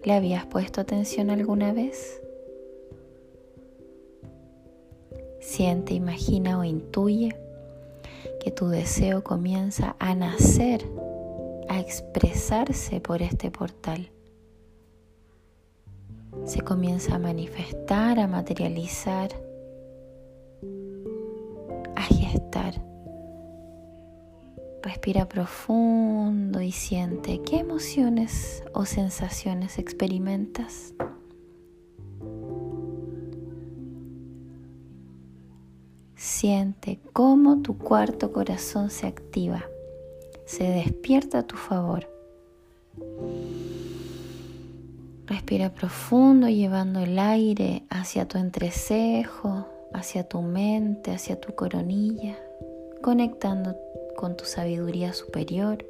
¿Le 0.03 0.13
habías 0.13 0.45
puesto 0.45 0.81
atención 0.81 1.31
alguna 1.31 1.73
vez? 1.73 2.22
Siente, 5.43 5.93
imagina 5.93 6.57
o 6.57 6.63
intuye 6.63 7.35
que 8.43 8.51
tu 8.51 8.67
deseo 8.67 9.23
comienza 9.23 9.95
a 9.99 10.15
nacer, 10.15 10.83
a 11.69 11.79
expresarse 11.79 12.99
por 12.99 13.21
este 13.21 13.51
portal 13.51 14.09
se 16.45 16.61
comienza 16.61 17.15
a 17.15 17.19
manifestar, 17.19 18.19
a 18.19 18.27
materializar, 18.27 19.31
a 21.95 22.01
gestar. 22.01 22.81
Respira 24.81 25.27
profundo 25.29 26.61
y 26.61 26.71
siente 26.71 27.41
qué 27.41 27.59
emociones 27.59 28.63
o 28.73 28.85
sensaciones 28.85 29.79
experimentas. 29.79 30.93
Siente 36.23 37.01
cómo 37.11 37.61
tu 37.61 37.77
cuarto 37.77 38.31
corazón 38.31 38.89
se 38.89 39.07
activa, 39.07 39.65
se 40.45 40.63
despierta 40.63 41.39
a 41.39 41.43
tu 41.43 41.57
favor. 41.57 42.07
Respira 45.27 45.73
profundo 45.73 46.47
llevando 46.47 47.01
el 47.01 47.19
aire 47.19 47.83
hacia 47.89 48.25
tu 48.25 48.37
entrecejo, 48.37 49.67
hacia 49.93 50.23
tu 50.23 50.41
mente, 50.41 51.11
hacia 51.11 51.41
tu 51.41 51.55
coronilla, 51.55 52.37
conectando 53.01 53.75
con 54.15 54.37
tu 54.37 54.45
sabiduría 54.45 55.11
superior. 55.11 55.85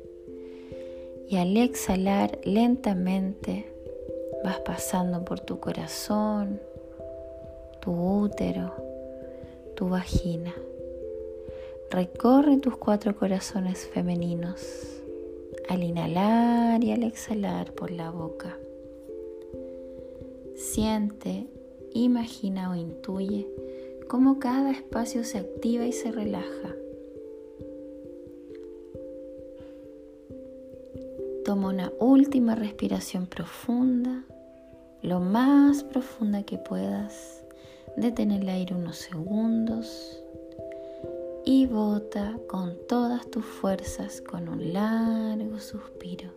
Y 1.29 1.37
al 1.37 1.55
exhalar 1.55 2.39
lentamente 2.43 3.71
vas 4.43 4.57
pasando 4.61 5.23
por 5.23 5.41
tu 5.41 5.59
corazón, 5.59 6.59
tu 7.81 7.91
útero, 7.91 8.92
tu 9.75 9.89
vagina. 9.89 10.53
Recorre 11.89 12.57
tus 12.57 12.77
cuatro 12.77 13.15
corazones 13.15 13.87
femeninos 13.87 15.01
al 15.69 15.83
inhalar 15.83 16.83
y 16.83 16.91
al 16.91 17.03
exhalar 17.03 17.73
por 17.73 17.91
la 17.91 18.09
boca. 18.09 18.57
Siente, 20.55 21.47
imagina 21.93 22.71
o 22.71 22.75
intuye 22.75 23.47
cómo 24.07 24.39
cada 24.39 24.71
espacio 24.71 25.23
se 25.23 25.39
activa 25.39 25.85
y 25.85 25.93
se 25.93 26.11
relaja. 26.11 26.75
Toma 31.45 31.69
una 31.69 31.91
última 31.99 32.55
respiración 32.55 33.27
profunda 33.27 34.23
lo 35.03 35.19
más 35.19 35.83
profunda 35.83 36.43
que 36.43 36.57
puedas. 36.57 37.42
Detén 37.95 38.31
el 38.31 38.49
aire 38.49 38.73
unos 38.73 38.97
segundos 38.97 40.23
y 41.45 41.67
bota 41.67 42.39
con 42.47 42.77
todas 42.87 43.29
tus 43.29 43.45
fuerzas 43.45 44.21
con 44.21 44.49
un 44.49 44.73
largo 44.73 45.59
suspiro. 45.59 46.29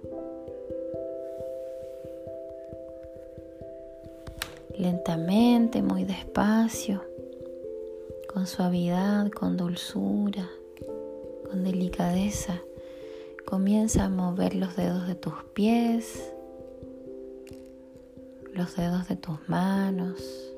Lentamente, 4.77 5.81
muy 5.81 6.05
despacio, 6.05 7.03
con 8.33 8.47
suavidad, 8.47 9.31
con 9.31 9.57
dulzura, 9.57 10.51
con 11.49 11.65
delicadeza, 11.65 12.61
comienza 13.47 14.05
a 14.05 14.09
mover 14.11 14.55
los 14.55 14.77
dedos 14.77 15.07
de 15.09 15.15
tus 15.15 15.35
pies, 15.55 16.33
los 18.53 18.77
dedos 18.77 19.09
de 19.09 19.17
tus 19.17 19.49
manos. 19.49 20.56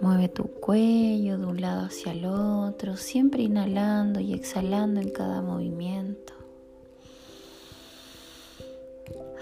Mueve 0.00 0.28
tu 0.28 0.44
cuello 0.48 1.38
de 1.38 1.46
un 1.46 1.60
lado 1.60 1.86
hacia 1.86 2.12
el 2.12 2.26
otro, 2.26 2.96
siempre 2.96 3.42
inhalando 3.42 4.20
y 4.20 4.34
exhalando 4.34 5.00
en 5.00 5.10
cada 5.10 5.40
movimiento. 5.40 6.34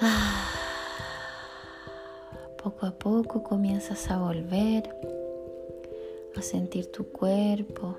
Ah. 0.00 0.50
Poco 2.62 2.86
a 2.86 2.92
poco 2.92 3.42
comienzas 3.42 4.10
a 4.10 4.18
volver 4.18 4.88
a 6.36 6.42
sentir 6.42 6.90
tu 6.90 7.04
cuerpo, 7.08 7.96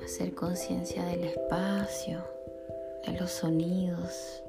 a 0.00 0.04
hacer 0.04 0.34
conciencia 0.34 1.04
del 1.04 1.24
espacio, 1.24 2.22
de 3.06 3.18
los 3.18 3.30
sonidos, 3.30 4.42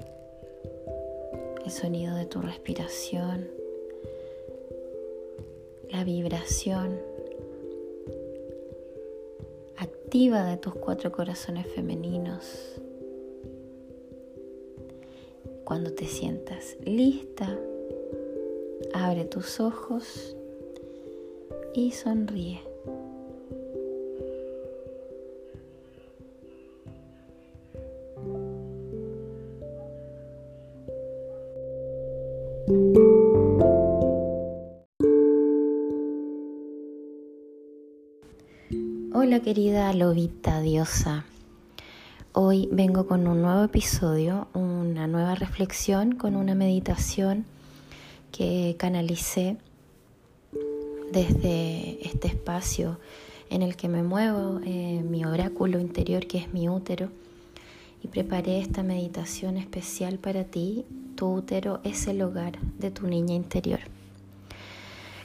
el 1.64 1.70
sonido 1.70 2.14
de 2.14 2.26
tu 2.26 2.40
respiración, 2.40 3.48
la 5.92 6.04
vibración 6.04 6.98
activa 9.76 10.44
de 10.46 10.56
tus 10.56 10.74
cuatro 10.74 11.12
corazones 11.12 11.66
femeninos. 11.66 12.80
Cuando 15.64 15.92
te 15.92 16.06
sientas 16.06 16.78
lista, 16.84 17.58
abre 18.94 19.26
tus 19.26 19.60
ojos 19.60 20.34
y 21.74 21.92
sonríe. 21.92 22.71
Querida 39.42 39.92
lobita 39.92 40.60
diosa. 40.60 41.24
Hoy 42.32 42.68
vengo 42.70 43.08
con 43.08 43.26
un 43.26 43.42
nuevo 43.42 43.64
episodio, 43.64 44.46
una 44.54 45.08
nueva 45.08 45.34
reflexión 45.34 46.14
con 46.14 46.36
una 46.36 46.54
meditación 46.54 47.44
que 48.30 48.76
canalicé 48.78 49.56
desde 51.10 52.06
este 52.06 52.28
espacio 52.28 53.00
en 53.50 53.62
el 53.62 53.74
que 53.74 53.88
me 53.88 54.04
muevo, 54.04 54.60
mi 54.60 55.24
oráculo 55.24 55.80
interior 55.80 56.28
que 56.28 56.38
es 56.38 56.52
mi 56.52 56.68
útero, 56.68 57.08
y 58.00 58.08
preparé 58.08 58.60
esta 58.60 58.84
meditación 58.84 59.56
especial 59.56 60.18
para 60.18 60.44
ti. 60.44 60.84
Tu 61.16 61.26
útero 61.26 61.80
es 61.82 62.06
el 62.06 62.22
hogar 62.22 62.60
de 62.78 62.92
tu 62.92 63.08
niña 63.08 63.34
interior. 63.34 63.80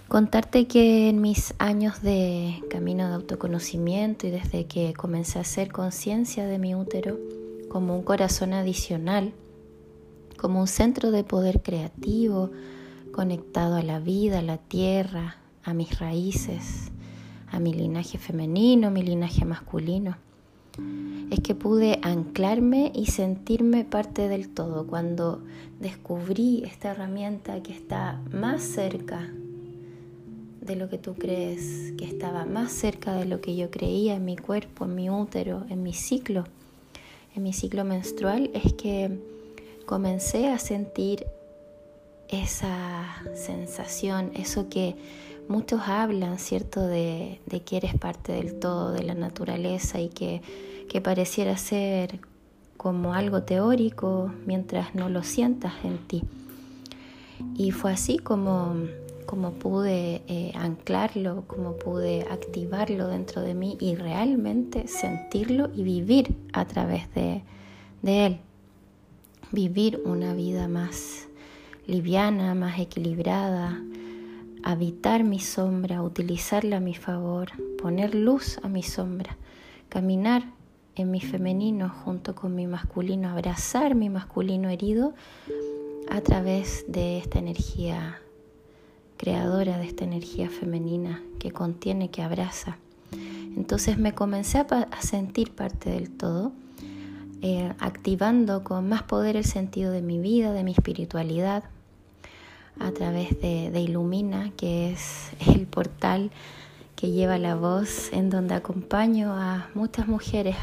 Contarte 0.08 0.67
que 0.67 1.10
en 1.10 1.20
mis 1.20 1.54
años 1.58 2.02
de 2.02 2.63
camino 2.70 3.10
de 3.10 3.15
autoconocimiento 3.15 4.26
y 4.26 4.32
desde 4.32 4.65
que 4.65 4.93
comencé 4.93 5.38
a 5.38 5.41
hacer 5.41 5.70
conciencia 5.70 6.46
de 6.46 6.60
mi 6.60 6.76
útero 6.76 7.20
como 7.67 7.93
un 7.93 8.04
corazón 8.04 8.54
adicional, 8.54 9.34
como 10.38 10.62
un 10.62 10.67
centro 10.67 11.12
de 11.12 11.26
poder 11.26 11.62
creativo, 11.62 12.52
conectado 13.12 13.76
a 13.76 13.84
la 13.84 14.00
vida, 14.00 14.39
a 14.39 14.43
la 14.43 14.58
tierra, 14.58 15.36
a 15.65 15.74
mis 15.74 16.00
raíces, 16.00 16.89
a 17.52 17.60
mi 17.60 17.74
linaje 17.74 18.17
femenino, 18.17 18.91
mi 18.91 19.04
linaje 19.04 19.43
masculino. 19.43 20.15
Es 21.32 21.41
que 21.41 21.54
pude 21.54 22.00
anclarme 22.02 22.93
y 22.96 23.08
sentirme 23.08 23.84
parte 23.84 24.30
del 24.30 24.48
todo 24.48 24.88
cuando 24.88 25.43
descubrí 25.82 26.63
esta 26.63 26.91
herramienta 26.91 27.62
que 27.62 27.74
está 27.74 28.22
más 28.32 28.62
cerca 28.62 29.30
de 30.68 30.76
lo 30.76 30.90
que 30.90 30.98
tú 30.98 31.16
crees, 31.16 31.94
que 31.98 32.06
estaba 32.06 32.46
más 32.46 32.72
cerca 32.72 33.14
de 33.16 33.26
lo 33.26 33.42
que 33.42 33.56
yo 33.56 33.72
creía 33.72 34.16
en 34.16 34.26
mi 34.26 34.38
cuerpo, 34.38 34.86
en 34.86 34.96
mi 34.96 35.10
útero, 35.10 35.66
en 35.70 35.82
mi 35.82 35.94
ciclo, 35.94 36.44
en 37.36 37.44
mi 37.44 37.54
ciclo 37.54 37.84
menstrual, 37.84 38.52
es 38.54 38.74
que 38.74 39.18
comencé 39.86 40.50
a 40.50 40.60
sentir 40.60 41.26
esa 42.28 43.24
sensación, 43.34 44.32
eso 44.36 44.70
que 44.70 44.96
muchos 45.48 45.82
hablan, 45.88 46.40
¿cierto?, 46.40 46.86
de, 46.86 47.40
que 47.66 47.78
eres 47.78 47.96
parte 47.96 48.34
del 48.34 48.60
todo, 48.60 48.92
de 48.92 49.04
la 49.04 49.14
naturaleza 49.14 50.00
y 50.00 50.10
que, 50.10 50.42
pareciera 51.04 51.56
ser 51.58 52.20
como 52.76 53.14
algo 53.14 53.44
teórico 53.44 54.32
mientras 54.48 54.96
no 54.96 55.10
lo 55.10 55.22
sientas 55.22 55.74
en 55.84 56.00
ti. 56.00 56.24
Y 57.56 57.70
fue 57.70 57.92
así 57.92 58.18
como, 58.18 58.76
como 59.28 59.52
pude 59.52 60.24
eh, 60.28 60.52
anclarlo, 60.56 61.44
como 61.46 61.76
pude 61.76 62.26
activarlo 62.32 63.08
dentro 63.10 63.44
de 63.44 63.54
mí 63.54 63.78
y 63.80 63.94
realmente 63.94 64.88
sentirlo 64.88 65.70
y 65.76 65.84
vivir 65.84 66.36
a 66.54 66.66
través 66.66 67.13
de, 67.13 67.44
de 68.02 68.26
él. 68.26 68.40
Vivir 69.52 70.02
una 70.04 70.34
vida 70.34 70.68
más 70.68 71.28
liviana, 71.86 72.56
más 72.56 72.80
equilibrada, 72.80 73.80
habitar 74.63 75.24
mi 75.24 75.40
sombra, 75.40 76.02
utilizarla 76.02 76.78
a 76.78 76.82
mi 76.82 76.96
favor, 76.96 77.52
poner 77.78 78.16
luz 78.16 78.60
a 78.63 78.70
mi 78.70 78.82
sombra, 78.82 79.38
caminar 79.90 80.44
en 80.96 81.12
mi 81.12 81.22
femenino 81.22 81.90
junto 81.90 82.34
con 82.34 82.56
mi 82.56 82.66
masculino, 82.66 83.30
abrazar 83.30 83.94
mi 83.94 84.10
masculino 84.10 84.70
herido 84.70 85.13
a 86.10 86.22
través 86.22 86.86
de 86.88 87.20
esta 87.20 87.40
energía 87.40 88.22
creadora, 89.18 89.78
de 89.78 89.86
esta 89.86 90.04
energía 90.04 90.50
femenina 90.50 91.22
que 91.40 91.52
contiene, 91.52 92.10
que 92.10 92.22
abraza. 92.22 92.78
Entonces 93.56 93.98
me 93.98 94.14
comencé 94.14 94.60
a, 94.60 95.02
sentir 95.02 95.52
parte 95.52 95.90
del 95.90 96.12
todo, 96.12 96.52
eh, 97.42 97.74
activando 97.80 98.64
con 98.64 98.88
más 98.88 99.04
poder 99.04 99.36
el 99.36 99.46
sentido 99.46 99.92
de 99.92 100.02
mi 100.02 100.20
vida, 100.20 100.54
de 100.54 100.64
mi 100.64 100.72
espiritualidad, 100.72 101.64
a 102.80 102.92
través 102.92 103.40
de, 103.42 103.80
Ilumina, 103.82 104.52
que 104.56 104.92
es 104.92 105.32
el 105.48 105.66
portal 105.66 106.32
que 106.96 107.12
lleva 107.12 107.38
la 107.38 107.56
voz 107.56 108.12
en 108.12 108.30
donde 108.30 108.56
acompaño 108.56 109.34
a 109.34 109.70
muchas 109.76 110.08
mujeres 110.08 110.56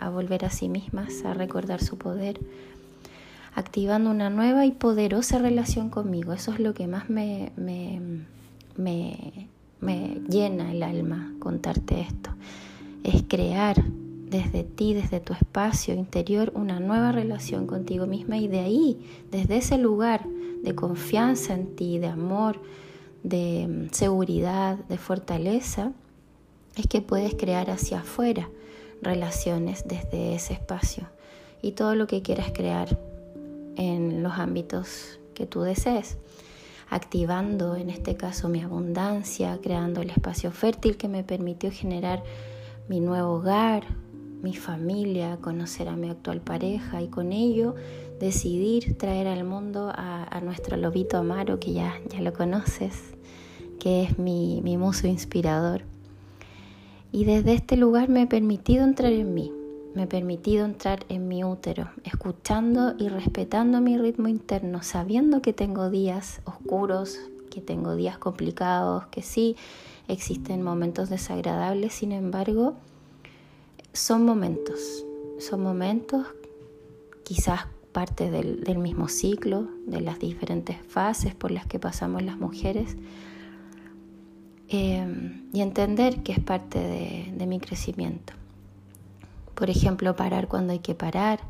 a, 0.00 0.08
volver 0.08 0.44
a 0.44 0.50
sí 0.50 0.68
mismas, 0.68 1.24
a 1.24 1.34
recordar 1.34 1.82
su 1.82 1.98
poder, 1.98 2.40
activando 3.54 4.10
una 4.10 4.30
nueva 4.30 4.66
y 4.66 4.72
poderosa 4.72 5.38
relación 5.38 5.90
conmigo. 5.90 6.32
Eso 6.32 6.52
es 6.52 6.60
lo 6.60 6.74
que 6.74 6.86
más 6.86 7.08
me, 7.08 7.52
me, 7.56 8.00
me, 8.76 9.48
me 9.80 10.20
llena 10.28 10.72
el 10.72 10.82
alma 10.82 11.32
contarte 11.38 12.00
esto. 12.00 12.30
Es 13.04 13.22
crear 13.28 13.82
desde 14.28 14.64
ti, 14.64 14.94
desde 14.94 15.20
tu 15.20 15.32
espacio 15.32 15.94
interior, 15.94 16.50
una 16.54 16.80
nueva 16.80 17.12
relación 17.12 17.66
contigo 17.66 18.06
misma 18.06 18.38
y 18.38 18.48
de 18.48 18.60
ahí, 18.60 19.06
desde 19.30 19.58
ese 19.58 19.78
lugar, 19.78 20.26
de 20.62 20.74
confianza 20.74 21.54
en 21.54 21.76
ti, 21.76 21.98
de 21.98 22.08
amor, 22.08 22.60
de 23.22 23.88
seguridad, 23.92 24.78
de 24.88 24.98
fortaleza, 24.98 25.92
es 26.74 26.86
que 26.86 27.02
puedes 27.02 27.34
crear 27.34 27.70
hacia 27.70 28.00
afuera 28.00 28.48
relaciones 29.02 29.86
desde 29.86 30.34
ese 30.34 30.54
espacio 30.54 31.06
y 31.62 31.72
todo 31.72 31.94
lo 31.94 32.06
que 32.06 32.22
quieras 32.22 32.50
crear 32.52 32.98
en 33.76 34.22
los 34.22 34.34
ámbitos 34.34 35.18
que 35.34 35.46
tú 35.46 35.62
desees, 35.62 36.16
activando 36.88 37.76
en 37.76 37.90
este 37.90 38.16
caso 38.16 38.48
mi 38.48 38.62
abundancia, 38.62 39.58
creando 39.62 40.00
el 40.00 40.10
espacio 40.10 40.50
fértil 40.50 40.96
que 40.96 41.08
me 41.08 41.24
permitió 41.24 41.70
generar 41.70 42.22
mi 42.88 43.00
nuevo 43.00 43.34
hogar, 43.34 43.84
mi 44.42 44.54
familia, 44.54 45.38
conocer 45.40 45.88
a 45.88 45.96
mi 45.96 46.10
actual 46.10 46.40
pareja 46.40 47.00
y 47.00 47.08
con 47.08 47.32
ello 47.32 47.74
decidir 48.20 48.96
traer 48.96 49.26
al 49.26 49.44
mundo 49.44 49.90
a, 49.94 50.40
nuestro 50.42 50.76
lobito 50.76 51.16
Amaro, 51.16 51.58
que 51.58 51.72
ya, 51.72 51.94
ya 52.10 52.20
lo 52.20 52.32
conoces, 52.32 53.14
que 53.80 54.02
es 54.02 54.18
mi, 54.18 54.60
mi 54.62 54.76
muso 54.76 55.06
inspirador. 55.06 55.82
Y 57.10 57.24
desde 57.24 57.54
este 57.54 57.76
lugar 57.76 58.08
me 58.08 58.22
he 58.22 58.26
permitido 58.26 58.84
entrar 58.84 59.12
en 59.12 59.32
mí, 59.32 59.52
me 59.94 60.02
he 60.02 60.06
permitido 60.06 60.64
entrar 60.64 61.06
en 61.08 61.28
mi 61.28 61.44
útero, 61.44 61.88
escuchando 62.02 62.94
y 62.98 63.08
respetando 63.08 63.80
mi 63.80 63.96
ritmo 63.96 64.28
interno, 64.28 64.82
sabiendo 64.82 65.40
que 65.40 65.52
tengo 65.52 65.88
días 65.88 66.40
oscuros, 66.44 67.18
que 67.50 67.60
tengo 67.60 67.94
días 67.94 68.18
complicados, 68.18 69.06
que 69.06 69.22
sí 69.22 69.56
existen 70.08 70.62
momentos 70.62 71.10
desagradables, 71.10 71.94
sin 71.94 72.10
embargo, 72.10 72.74
son 73.92 74.24
momentos, 74.24 75.04
son 75.38 75.62
momentos 75.62 76.26
quizás 77.22 77.66
parte 77.92 78.32
del, 78.32 78.78
mismo 78.78 79.08
ciclo, 79.08 79.68
de 79.86 80.00
las 80.00 80.18
diferentes 80.18 80.76
fases 80.88 81.36
por 81.36 81.52
las 81.52 81.66
que 81.66 81.78
pasamos 81.78 82.22
las 82.22 82.36
mujeres, 82.36 82.96
eh, 84.68 85.06
y 85.52 85.60
entender 85.60 86.24
que 86.24 86.32
es 86.32 86.40
parte 86.40 86.80
de 87.32 87.46
mi 87.46 87.60
crecimiento. 87.60 88.32
Por 89.54 89.70
ejemplo, 89.70 90.16
parar 90.16 90.48
cuando 90.48 90.72
hay 90.72 90.80
que 90.80 90.94
parar, 90.94 91.40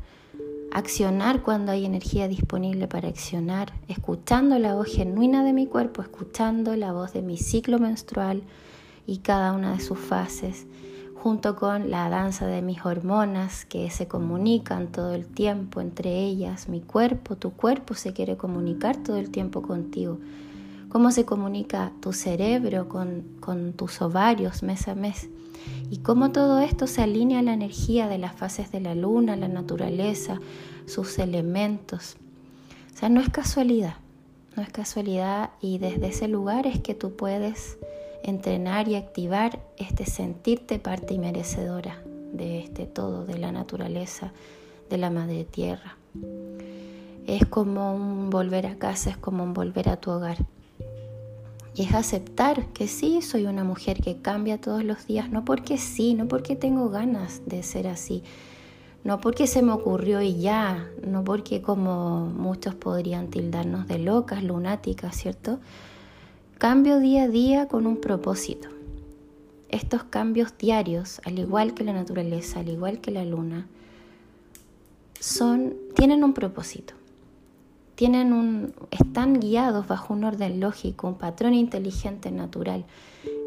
accionar 0.71 1.41
cuando 1.41 1.71
hay 1.71 1.85
energía 1.85 2.27
disponible 2.27 2.87
para 2.87 3.07
accionar, 3.07 3.73
escuchando 3.87 4.59
la 4.59 4.75
voz 4.75 4.87
genuina 4.87 5.43
de 5.43 5.53
mi 5.53 5.67
cuerpo, 5.67 6.01
escuchando 6.01 6.75
la 6.75 6.91
voz 6.91 7.13
de 7.13 7.21
mi 7.21 7.37
ciclo 7.37 7.79
menstrual 7.79 8.43
y 9.07 9.19
cada 9.19 9.53
una 9.53 9.73
de 9.73 9.79
sus 9.79 9.97
fases, 9.97 10.67
junto 11.15 11.55
con 11.55 11.89
la 11.89 12.09
danza 12.09 12.45
de 12.45 12.61
mis 12.61 12.85
hormonas 12.85 13.65
que 13.65 13.89
se 13.89 14.07
comunican 14.07 14.91
todo 14.91 15.15
el 15.15 15.25
tiempo 15.25 15.81
entre 15.81 16.19
ellas, 16.19 16.69
mi 16.69 16.81
cuerpo, 16.81 17.37
tu 17.37 17.51
cuerpo 17.51 17.95
se 17.95 18.13
quiere 18.13 18.37
comunicar 18.37 18.97
todo 18.97 19.17
el 19.17 19.31
tiempo 19.31 19.61
contigo. 19.61 20.19
Cómo 20.89 21.11
se 21.11 21.25
comunica 21.25 21.91
tu 22.01 22.13
cerebro 22.13 22.87
con, 22.87 23.23
con 23.39 23.73
tus 23.73 24.01
ovarios 24.01 24.61
mes 24.61 24.87
a 24.87 24.95
mes 24.95 25.29
y 25.89 25.97
cómo 25.97 26.31
todo 26.31 26.59
esto 26.59 26.87
se 26.87 27.01
alinea 27.01 27.39
a 27.39 27.43
la 27.43 27.53
energía 27.53 28.07
de 28.07 28.17
las 28.17 28.35
fases 28.35 28.71
de 28.71 28.79
la 28.79 28.95
luna, 28.95 29.35
la 29.35 29.47
naturaleza, 29.47 30.39
sus 30.85 31.19
elementos. 31.19 32.17
O 32.93 32.97
sea, 32.97 33.09
no 33.09 33.21
es 33.21 33.29
casualidad, 33.29 33.95
no 34.55 34.63
es 34.63 34.69
casualidad 34.69 35.51
y 35.61 35.77
desde 35.77 36.07
ese 36.07 36.27
lugar 36.27 36.65
es 36.67 36.79
que 36.79 36.93
tú 36.93 37.15
puedes 37.15 37.77
entrenar 38.23 38.87
y 38.87 38.95
activar 38.95 39.59
este 39.77 40.05
sentirte 40.05 40.79
parte 40.79 41.13
y 41.13 41.19
merecedora 41.19 42.01
de 42.33 42.59
este 42.59 42.85
todo, 42.85 43.25
de 43.25 43.37
la 43.37 43.51
naturaleza, 43.51 44.31
de 44.89 44.97
la 44.97 45.09
madre 45.09 45.45
tierra. 45.45 45.97
Es 47.27 47.45
como 47.45 47.95
un 47.95 48.29
volver 48.29 48.67
a 48.67 48.75
casa, 48.75 49.09
es 49.09 49.17
como 49.17 49.43
un 49.43 49.53
volver 49.53 49.89
a 49.89 49.97
tu 49.97 50.11
hogar. 50.11 50.37
Y 51.75 51.83
es 51.83 51.93
aceptar 51.93 52.67
que 52.67 52.87
sí, 52.87 53.21
soy 53.21 53.47
una 53.47 53.65
mujer 53.65 54.01
que 54.01 54.21
cambia 54.21 54.61
todos 54.61 54.83
los 54.85 55.07
días, 55.07 55.29
no 55.29 55.43
porque 55.43 55.77
sí, 55.77 56.13
no 56.13 56.25
porque 56.25 56.55
tengo 56.55 56.89
ganas 56.89 57.41
de 57.45 57.63
ser 57.63 57.87
así, 57.87 58.23
no 59.03 59.19
porque 59.19 59.45
se 59.45 59.61
me 59.61 59.73
ocurrió 59.73 60.21
y 60.21 60.39
ya, 60.39 60.89
no 61.05 61.25
porque 61.25 61.61
como 61.61 62.27
muchos 62.27 62.75
podrían 62.75 63.27
tildarnos 63.27 63.87
de 63.87 63.99
locas, 63.99 64.41
lunáticas, 64.41 65.17
¿cierto? 65.17 65.59
Cambio 66.57 66.99
día 66.99 67.23
a 67.23 67.27
día 67.27 67.67
con 67.67 67.87
un 67.87 67.97
propósito. 67.97 68.69
Estos 69.67 70.03
cambios 70.05 70.57
diarios, 70.57 71.19
al 71.25 71.39
igual 71.39 71.73
que 71.73 71.83
la 71.83 71.91
naturaleza, 71.91 72.61
al 72.61 72.69
igual 72.69 73.01
que 73.01 73.11
la 73.11 73.25
luna, 73.25 73.67
son, 75.19 75.75
tienen 75.93 76.23
un 76.23 76.33
propósito 76.33 76.93
tienen 77.95 78.33
un, 78.33 78.73
están 78.91 79.39
guiados 79.39 79.87
bajo 79.87 80.13
un 80.13 80.25
orden 80.25 80.59
lógico, 80.59 81.07
un 81.07 81.15
patrón 81.15 81.53
inteligente 81.53 82.29
natural 82.29 82.85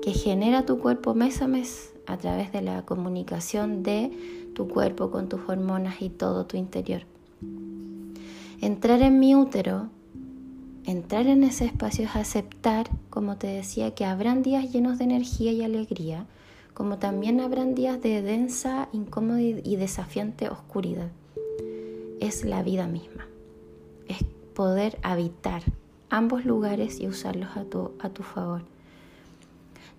que 0.02 0.12
genera 0.12 0.64
tu 0.64 0.78
cuerpo 0.78 1.14
mes 1.14 1.42
a 1.42 1.48
mes 1.48 1.92
a 2.06 2.16
través 2.16 2.50
de 2.52 2.62
la 2.62 2.82
comunicación 2.82 3.82
de 3.82 4.11
tu 4.54 4.66
cuerpo 4.68 5.11
con 5.11 5.28
tus 5.28 5.40
hormonas 5.46 6.00
y 6.00 6.08
todo 6.08 6.46
tu 6.46 6.56
interior. 6.56 7.02
Entrar 8.61 9.02
en 9.02 9.20
mi 9.20 9.34
útero, 9.34 9.88
entrar 10.84 11.26
en 11.26 11.44
ese 11.44 11.66
espacio 11.66 12.06
es 12.06 12.16
aceptar, 12.16 12.88
como 13.11 13.37
te 13.37 13.46
decía, 13.48 13.94
que 13.94 14.06
habrán 14.06 14.42
días 14.42 14.72
llenos 14.72 14.98
de 14.98 15.04
energía 15.04 15.52
y 15.52 15.62
alegría, 15.62 16.26
como 16.72 16.98
también 16.98 17.40
habrán 17.40 17.74
días 17.74 18.00
de 18.02 18.22
densa, 18.22 18.88
incómoda 18.92 19.40
y 19.40 19.76
desafiante 19.76 20.48
oscuridad. 20.48 21.11
Es 22.20 22.44
la 22.44 22.62
vida 22.62 22.88
misma 22.88 23.28
poder 24.59 24.99
habitar 25.05 25.62
ambos 26.11 26.44
lugares 26.44 26.99
y 26.99 27.07
usarlos 27.07 27.57
a 27.57 27.62
tu, 27.62 27.92
a 28.01 28.09
tu 28.09 28.25
favor. 28.25 28.62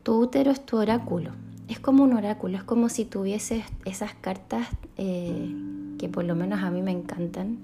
Tu 0.04 0.14
útero 0.14 0.52
es 0.52 0.66
tu 0.66 0.76
oráculo, 0.76 1.32
es 1.70 1.80
como 1.80 2.04
un 2.04 2.12
oráculo, 2.12 2.58
es 2.58 2.64
como 2.66 2.90
si 2.90 3.06
tuvieses 3.06 3.64
esas 3.86 4.16
cartas 4.16 4.68
eh, 4.98 5.56
que 5.98 6.10
por 6.10 6.26
lo 6.26 6.36
menos 6.36 6.62
a 6.62 6.72
mí 6.72 6.82
me 6.82 6.92
encantan, 6.92 7.58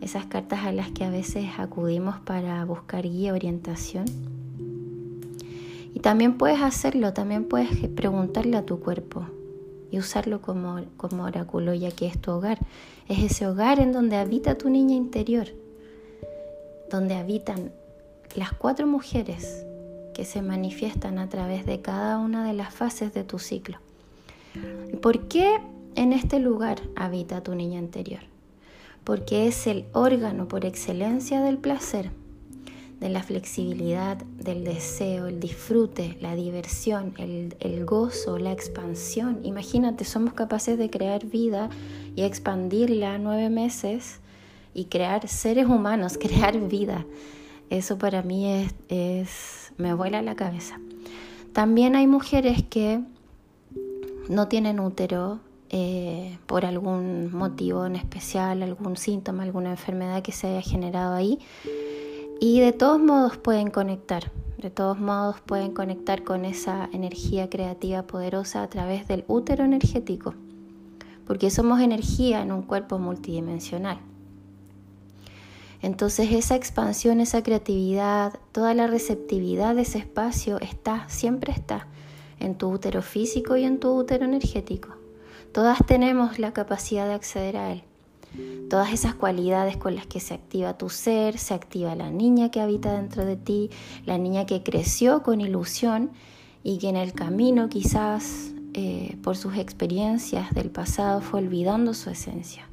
esas 0.00 0.26
cartas 0.26 0.64
a 0.64 0.72
las 0.72 0.90
que 0.90 1.04
a 1.04 1.10
veces 1.10 1.46
acudimos 1.58 2.18
para 2.18 2.64
buscar 2.64 3.04
guía, 3.04 3.32
orientación. 3.32 4.06
Y 5.94 6.00
también 6.00 6.38
puedes 6.38 6.60
hacerlo, 6.60 7.12
también 7.12 7.44
puedes 7.44 7.70
preguntarle 7.90 8.56
a 8.56 8.66
tu 8.66 8.80
cuerpo 8.80 9.26
y 9.92 10.00
usarlo 10.00 10.42
como, 10.42 10.80
como 10.96 11.22
oráculo, 11.22 11.72
ya 11.72 11.92
que 11.92 12.08
es 12.08 12.20
tu 12.20 12.32
hogar. 12.32 12.58
Es 13.06 13.20
ese 13.20 13.46
hogar 13.46 13.78
en 13.78 13.92
donde 13.92 14.16
habita 14.16 14.58
tu 14.58 14.70
niña 14.70 14.96
interior 14.96 15.46
donde 16.90 17.14
habitan 17.14 17.72
las 18.34 18.52
cuatro 18.52 18.86
mujeres 18.86 19.64
que 20.14 20.24
se 20.24 20.42
manifiestan 20.42 21.18
a 21.18 21.28
través 21.28 21.66
de 21.66 21.80
cada 21.80 22.18
una 22.18 22.46
de 22.46 22.54
las 22.54 22.74
fases 22.74 23.12
de 23.12 23.24
tu 23.24 23.38
ciclo. 23.38 23.78
¿Por 25.02 25.28
qué 25.28 25.58
en 25.94 26.12
este 26.12 26.38
lugar 26.38 26.80
habita 26.96 27.42
tu 27.42 27.54
niña 27.54 27.78
interior? 27.78 28.20
Porque 29.04 29.46
es 29.46 29.66
el 29.66 29.84
órgano 29.92 30.48
por 30.48 30.64
excelencia 30.64 31.42
del 31.42 31.58
placer, 31.58 32.10
de 32.98 33.10
la 33.10 33.22
flexibilidad, 33.22 34.16
del 34.16 34.64
deseo, 34.64 35.26
el 35.26 35.38
disfrute, 35.38 36.16
la 36.20 36.34
diversión, 36.34 37.12
el, 37.18 37.54
el 37.60 37.84
gozo, 37.84 38.38
la 38.38 38.52
expansión. 38.52 39.40
Imagínate, 39.44 40.04
somos 40.04 40.32
capaces 40.32 40.78
de 40.78 40.88
crear 40.88 41.26
vida 41.26 41.68
y 42.14 42.22
expandirla 42.22 43.18
nueve 43.18 43.50
meses 43.50 44.20
y 44.76 44.84
crear 44.84 45.26
seres 45.26 45.66
humanos, 45.66 46.18
crear 46.20 46.60
vida. 46.60 47.06
Eso 47.70 47.98
para 47.98 48.22
mí 48.22 48.68
es, 48.88 49.72
me 49.78 49.94
vuela 49.94 50.22
la 50.22 50.36
cabeza. 50.36 50.78
También 51.52 51.96
hay 51.96 52.06
mujeres 52.06 52.62
que 52.62 53.00
no 54.28 54.46
tienen 54.48 54.78
útero 54.78 55.40
eh, 55.70 56.38
por 56.46 56.66
algún 56.66 57.34
motivo 57.34 57.86
en 57.86 57.96
especial, 57.96 58.62
algún 58.62 58.96
síntoma, 58.96 59.42
alguna 59.42 59.70
enfermedad 59.70 60.22
que 60.22 60.32
se 60.32 60.48
haya 60.48 60.60
generado 60.60 61.14
ahí. 61.14 61.38
Y 62.38 62.60
de 62.60 62.72
todos 62.72 63.00
modos 63.00 63.38
pueden 63.38 63.70
conectar, 63.70 64.30
de 64.58 64.70
todos 64.70 65.00
modos 65.00 65.40
pueden 65.40 65.72
conectar 65.72 66.22
con 66.22 66.44
esa 66.44 66.90
energía 66.92 67.48
creativa 67.48 68.02
poderosa 68.02 68.62
a 68.62 68.68
través 68.68 69.08
del 69.08 69.24
útero 69.26 69.64
energético, 69.64 70.34
porque 71.26 71.50
somos 71.50 71.80
energía 71.80 72.42
en 72.42 72.52
un 72.52 72.62
cuerpo 72.62 72.98
multidimensional. 72.98 73.98
Entonces 75.86 76.32
esa 76.32 76.56
expansión, 76.56 77.20
esa 77.20 77.44
creatividad, 77.44 78.40
toda 78.50 78.74
la 78.74 78.88
receptividad 78.88 79.76
de 79.76 79.82
ese 79.82 79.98
espacio 79.98 80.60
está, 80.60 81.08
siempre 81.08 81.52
está 81.52 81.86
en 82.40 82.58
tu 82.58 82.72
útero 82.72 83.02
físico 83.02 83.56
y 83.56 83.62
en 83.62 83.78
tu 83.78 83.96
útero 83.96 84.24
energético. 84.24 84.88
Todas 85.52 85.78
tenemos 85.86 86.40
la 86.40 86.52
capacidad 86.52 87.06
de 87.06 87.14
acceder 87.14 87.56
a 87.56 87.70
él. 87.70 87.84
Todas 88.68 88.92
esas 88.92 89.14
cualidades 89.14 89.76
con 89.76 89.94
las 89.94 90.08
que 90.08 90.18
se 90.18 90.34
activa 90.34 90.76
tu 90.76 90.88
ser, 90.88 91.38
se 91.38 91.54
activa 91.54 91.94
la 91.94 92.10
niña 92.10 92.50
que 92.50 92.60
habita 92.60 92.92
dentro 92.92 93.24
de 93.24 93.36
ti, 93.36 93.70
la 94.06 94.18
niña 94.18 94.44
que 94.44 94.64
creció 94.64 95.22
con 95.22 95.40
ilusión 95.40 96.10
y 96.64 96.78
que 96.78 96.88
en 96.88 96.96
el 96.96 97.12
camino 97.12 97.68
quizás 97.68 98.50
eh, 98.74 99.16
por 99.22 99.36
sus 99.36 99.56
experiencias 99.56 100.52
del 100.52 100.72
pasado 100.72 101.20
fue 101.20 101.38
olvidando 101.38 101.94
su 101.94 102.10
esencia. 102.10 102.68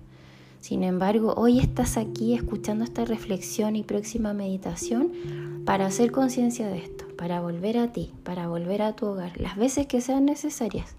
Sin 0.64 0.86
embargo, 0.86 1.34
hoy 1.36 1.60
estás 1.60 1.98
aquí 1.98 2.34
escuchando 2.34 2.86
esta 2.86 3.04
reflexión 3.04 3.76
y 3.76 3.84
próxima 3.84 4.32
meditación 4.32 5.12
para 5.66 5.88
hacer 5.88 6.14
conciencia 6.14 6.70
de 6.70 6.78
esto, 6.78 7.04
para 7.18 7.42
volver 7.42 7.78
a 7.78 7.92
ti, 7.92 8.14
para 8.24 8.48
volver 8.48 8.82
a 8.82 8.96
tu 8.96 9.08
hogar, 9.08 9.38
las 9.42 9.58
veces 9.58 9.88
que 9.88 10.00
sean 10.00 10.24
necesarias, 10.24 10.96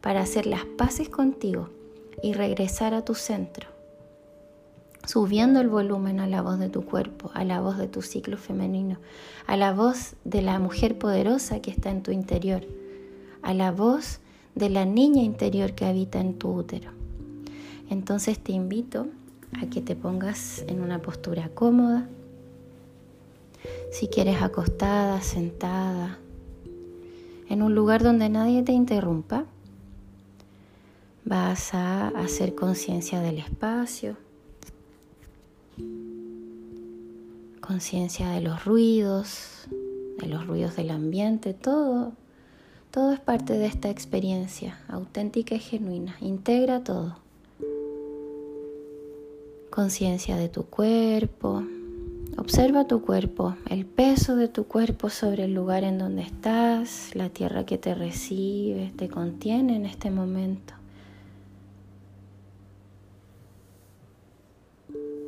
para 0.00 0.22
hacer 0.22 0.46
las 0.46 0.64
paces 0.64 1.10
contigo 1.10 1.68
y 2.22 2.32
regresar 2.32 2.94
a 2.94 3.04
tu 3.04 3.14
centro, 3.14 3.68
subiendo 5.04 5.60
el 5.60 5.68
volumen 5.68 6.18
a 6.18 6.26
la 6.26 6.40
voz 6.40 6.58
de 6.58 6.70
tu 6.70 6.86
cuerpo, 6.86 7.30
a 7.34 7.44
la 7.44 7.60
voz 7.60 7.76
de 7.76 7.88
tu 7.88 8.00
ciclo 8.00 8.38
femenino, 8.38 8.96
a 9.46 9.58
la 9.58 9.74
voz 9.74 10.14
de 10.24 10.40
la 10.40 10.58
mujer 10.58 10.96
poderosa 10.96 11.60
que 11.60 11.70
está 11.70 11.90
en 11.90 12.02
tu 12.02 12.12
interior, 12.12 12.64
a 13.42 13.52
la 13.52 13.72
voz 13.72 14.20
de 14.54 14.70
la 14.70 14.86
niña 14.86 15.22
interior 15.22 15.74
que 15.74 15.84
habita 15.84 16.18
en 16.18 16.38
tu 16.38 16.50
útero. 16.50 17.01
Entonces 17.92 18.38
te 18.38 18.52
invito 18.52 19.06
a 19.60 19.66
que 19.66 19.82
te 19.82 19.94
pongas 19.94 20.64
en 20.66 20.80
una 20.80 21.00
postura 21.00 21.50
cómoda. 21.54 22.08
Si 23.90 24.08
quieres 24.08 24.40
acostada, 24.40 25.20
sentada, 25.20 26.18
en 27.48 27.62
un 27.62 27.74
lugar 27.74 28.02
donde 28.02 28.28
nadie 28.30 28.62
te 28.62 28.72
interrumpa, 28.72 29.44
Vas 31.24 31.72
a 31.72 32.08
hacer 32.08 32.56
conciencia 32.56 33.20
del 33.20 33.38
espacio, 33.38 34.16
conciencia 37.60 38.28
de 38.30 38.40
los 38.40 38.64
ruidos, 38.64 39.68
de 40.18 40.26
los 40.26 40.48
ruidos 40.48 40.74
del 40.74 40.90
ambiente, 40.90 41.54
todo, 41.54 42.12
todo 42.90 43.12
es 43.12 43.20
parte 43.20 43.52
de 43.52 43.66
esta 43.66 43.88
experiencia 43.88 44.80
auténtica 44.88 45.54
y 45.54 45.60
genuina. 45.60 46.16
Integra 46.20 46.82
todo. 46.82 47.21
Conciencia 49.72 50.36
de 50.36 50.50
tu 50.50 50.64
cuerpo. 50.64 51.64
Observa 52.36 52.86
tu 52.86 53.00
cuerpo, 53.00 53.56
el 53.70 53.86
peso 53.86 54.36
de 54.36 54.46
tu 54.48 54.64
cuerpo 54.64 55.08
sobre 55.08 55.44
el 55.44 55.54
lugar 55.54 55.82
en 55.82 55.96
donde 55.96 56.20
estás, 56.20 57.14
la 57.14 57.30
tierra 57.30 57.64
que 57.64 57.78
te 57.78 57.94
recibe, 57.94 58.92
te 58.98 59.08
contiene 59.08 59.76
en 59.76 59.86
este 59.86 60.10
momento. 60.10 60.74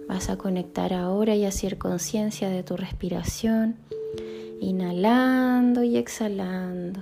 Vas 0.08 0.28
a 0.28 0.36
conectar 0.36 0.92
ahora 0.92 1.34
y 1.34 1.46
hacer 1.46 1.78
conciencia 1.78 2.50
de 2.50 2.62
tu 2.62 2.76
respiración, 2.76 3.76
inhalando 4.60 5.84
y 5.84 5.96
exhalando. 5.96 7.00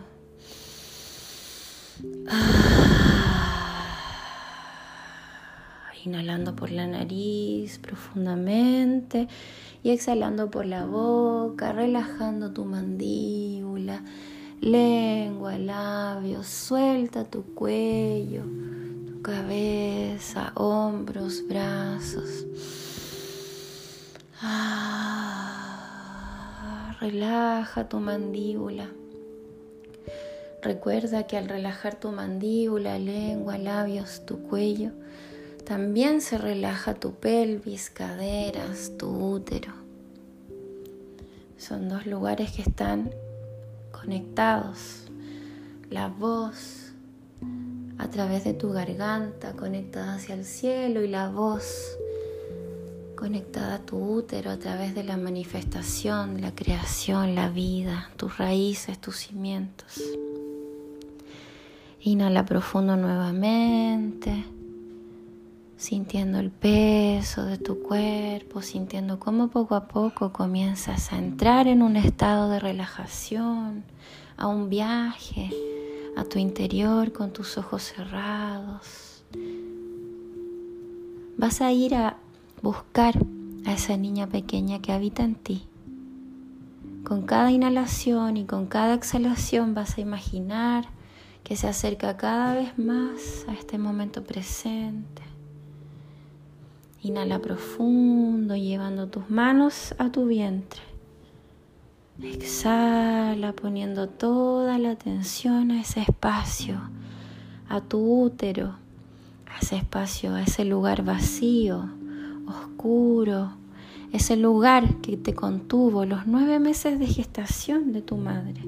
Ah. 2.29 3.02
Inhalando 6.05 6.57
por 6.57 6.71
la 6.71 6.87
nariz 6.87 7.79
profundamente 7.79 9.29
y 9.85 9.91
exhalando 9.91 10.51
por 10.51 10.67
la 10.67 10.85
boca, 10.85 11.73
relajando 11.73 12.53
tu 12.53 12.65
mandíbula, 12.65 14.03
lengua, 14.61 15.59
labios, 15.59 16.49
suelta 16.49 17.25
tu 17.25 17.43
cuello, 17.55 18.43
tu 19.07 19.23
cabeza, 19.23 20.53
hombros, 20.57 21.47
brazos. 21.49 22.47
Ah, 24.41 25.73
relaja 27.01 27.89
tu 27.89 28.01
mandíbula. 28.01 28.89
Recuerda 30.63 31.27
que 31.29 31.37
al 31.37 31.49
relajar 31.49 31.95
tu 31.99 32.13
mandíbula, 32.13 32.99
lengua, 32.99 33.59
labios, 33.59 34.23
tu 34.27 34.43
cuello, 34.43 34.91
también 35.73 36.21
se 36.21 36.37
relaja 36.37 36.93
tu 36.93 37.15
pelvis, 37.15 37.89
caderas, 37.89 38.93
tu 38.99 39.09
útero. 39.09 39.73
Son 41.57 41.89
dos 41.89 42.05
lugares 42.05 42.53
que 42.53 42.61
están 42.61 43.11
conectados. 43.91 45.05
La 45.89 46.09
voz 46.09 46.93
a 47.97 48.07
través 48.09 48.45
de 48.45 48.53
tu 48.53 48.71
garganta 48.71 49.55
conectada 49.55 50.17
hacia 50.17 50.35
el 50.35 50.45
cielo 50.45 51.01
y 51.01 51.09
la 51.09 51.31
voz 51.31 51.97
conectada 53.17 53.77
a 53.77 53.79
tu 53.79 53.97
útero 53.97 54.51
a 54.51 54.59
través 54.59 54.95
de 54.95 55.05
la 55.05 55.17
manifestación, 55.17 56.43
la 56.43 56.55
creación, 56.55 57.35
la 57.35 57.49
vida, 57.49 58.11
tus 58.19 58.37
raíces, 58.37 59.01
tus 59.01 59.17
cimientos. 59.17 60.03
Inhala 62.03 62.45
profundo 62.45 62.95
nuevamente, 62.95 64.45
sintiendo 65.83 66.39
el 66.39 66.53
peso 66.53 67.45
de 67.45 67.59
tu 67.59 67.83
cuerpo, 67.83 68.63
sintiendo 68.63 69.19
cómo 69.19 69.49
poco 69.49 69.75
a 69.75 69.89
poco 69.89 70.33
comienzas 70.33 71.13
a 71.13 71.19
entrar 71.19 71.67
en 71.67 71.83
un 71.83 71.97
estado 71.97 72.49
de 72.49 72.61
relajación, 72.61 73.83
a 74.37 74.47
un 74.47 74.71
viaje 74.71 75.51
a 76.17 76.23
tu 76.23 76.39
interior 76.39 77.13
con 77.13 77.33
tus 77.33 77.59
ojos 77.59 77.83
cerrados. 77.83 79.25
Vas 81.37 81.61
a 81.61 81.73
ir 81.73 81.97
a 81.97 82.17
buscar 82.63 83.19
a 83.67 83.73
esa 83.73 83.97
niña 83.97 84.29
pequeña 84.29 84.81
que 84.81 84.93
habita 84.93 85.25
en 85.25 85.35
ti. 85.35 85.67
Con 87.03 87.23
cada 87.23 87.51
inhalación 87.51 88.37
y 88.37 88.45
con 88.45 88.67
cada 88.67 88.95
exhalación 88.95 89.75
vas 89.75 89.99
a 89.99 90.01
imaginar 90.01 90.85
que 91.43 91.57
se 91.57 91.67
acerca 91.67 92.17
cada 92.17 92.55
vez 92.55 92.79
más 92.79 93.47
a 93.49 93.55
este 93.55 93.79
momento 93.79 94.23
presente. 94.23 95.32
Inhala 97.03 97.41
profundo, 97.41 98.55
llevando 98.57 99.09
tus 99.09 99.29
manos 99.29 99.95
a 99.99 100.11
tu 100.11 100.27
vientre. 100.27 100.81
Exhala 102.23 103.53
poniendo 103.53 104.09
toda 104.09 104.79
la 104.79 104.93
atención 104.93 105.73
a 105.73 105.81
ese 105.81 106.03
espacio, 106.03 106.81
a 107.69 107.81
tu 107.81 108.23
útero, 108.23 108.77
a 109.53 109.59
ese 109.61 109.77
espacio, 109.77 110.35
a 110.35 110.43
ese 110.43 110.65
lugar 110.65 111.05
vacío 111.05 111.89
oscuro, 112.47 113.53
ese 114.13 114.37
lugar 114.37 115.01
que 115.01 115.17
te 115.17 115.35
contuvo 115.35 116.05
los 116.05 116.27
nueve 116.27 116.59
meses 116.59 116.99
de 116.99 117.07
gestación 117.07 117.93
de 117.93 118.03
tu 118.03 118.17
madre. 118.17 118.63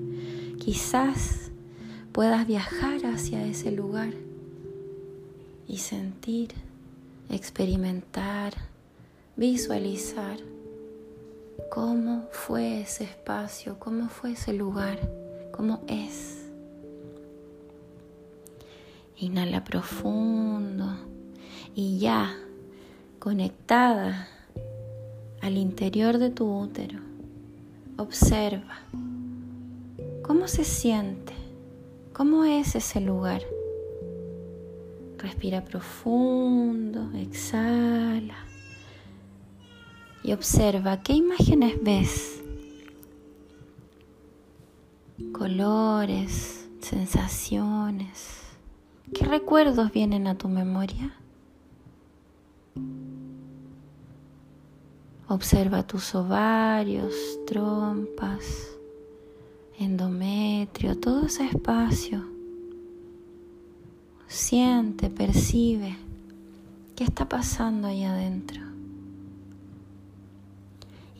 Quizás 0.58 1.50
puedas 2.12 2.46
viajar 2.46 3.04
hacia 3.06 3.44
ese 3.44 3.70
lugar 3.72 4.12
y 5.68 5.78
sentir, 5.78 6.50
experimentar, 7.34 8.54
visualizar 9.36 10.38
cómo 11.70 12.28
fue 12.30 12.80
ese 12.80 13.04
espacio, 13.04 13.78
cómo 13.78 14.08
fue 14.08 14.32
ese 14.32 14.52
lugar, 14.52 14.98
cómo 15.52 15.82
es. 15.86 16.46
Inhala 19.16 19.64
profundo 19.64 20.86
y 21.74 21.98
ya 21.98 22.36
conectada 23.18 24.28
al 25.40 25.56
interior 25.56 26.18
de 26.18 26.30
tu 26.30 26.46
útero. 26.46 27.00
Observa 27.96 28.78
cómo 30.22 30.48
se 30.48 30.64
siente, 30.64 31.32
cómo 32.12 32.44
es 32.44 32.74
ese 32.74 33.00
lugar. 33.00 33.42
Respira 35.24 35.64
profundo, 35.64 37.10
exhala 37.16 38.36
y 40.22 40.32
observa 40.34 41.00
qué 41.00 41.14
imágenes 41.14 41.82
ves. 41.82 42.42
Colores, 45.32 46.68
sensaciones. 46.80 48.42
¿Qué 49.14 49.24
recuerdos 49.24 49.90
vienen 49.92 50.26
a 50.26 50.36
tu 50.36 50.50
memoria? 50.50 51.16
Observa 55.26 55.86
tus 55.86 56.14
ovarios, 56.14 57.14
trompas, 57.46 58.76
endometrio, 59.78 60.98
todo 61.00 61.24
ese 61.24 61.46
espacio. 61.46 62.33
Siente, 64.34 65.10
percibe 65.10 65.96
qué 66.96 67.04
está 67.04 67.28
pasando 67.28 67.86
ahí 67.86 68.02
adentro. 68.02 68.60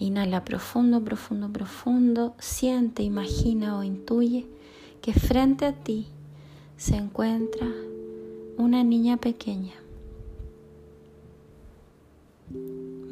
Inhala 0.01 0.45
profundo, 0.45 1.01
profundo, 1.01 1.49
profundo. 1.49 2.35
Siente, 2.41 3.05
imagina 3.05 3.79
o 3.79 3.85
intuye 3.85 4.49
que 5.01 5.13
frente 5.13 5.65
a 5.65 5.73
ti 5.73 6.09
se 6.77 6.97
encuentra 6.97 7.69
una 8.59 8.83
niña 8.83 9.17
pequeña. 9.17 9.75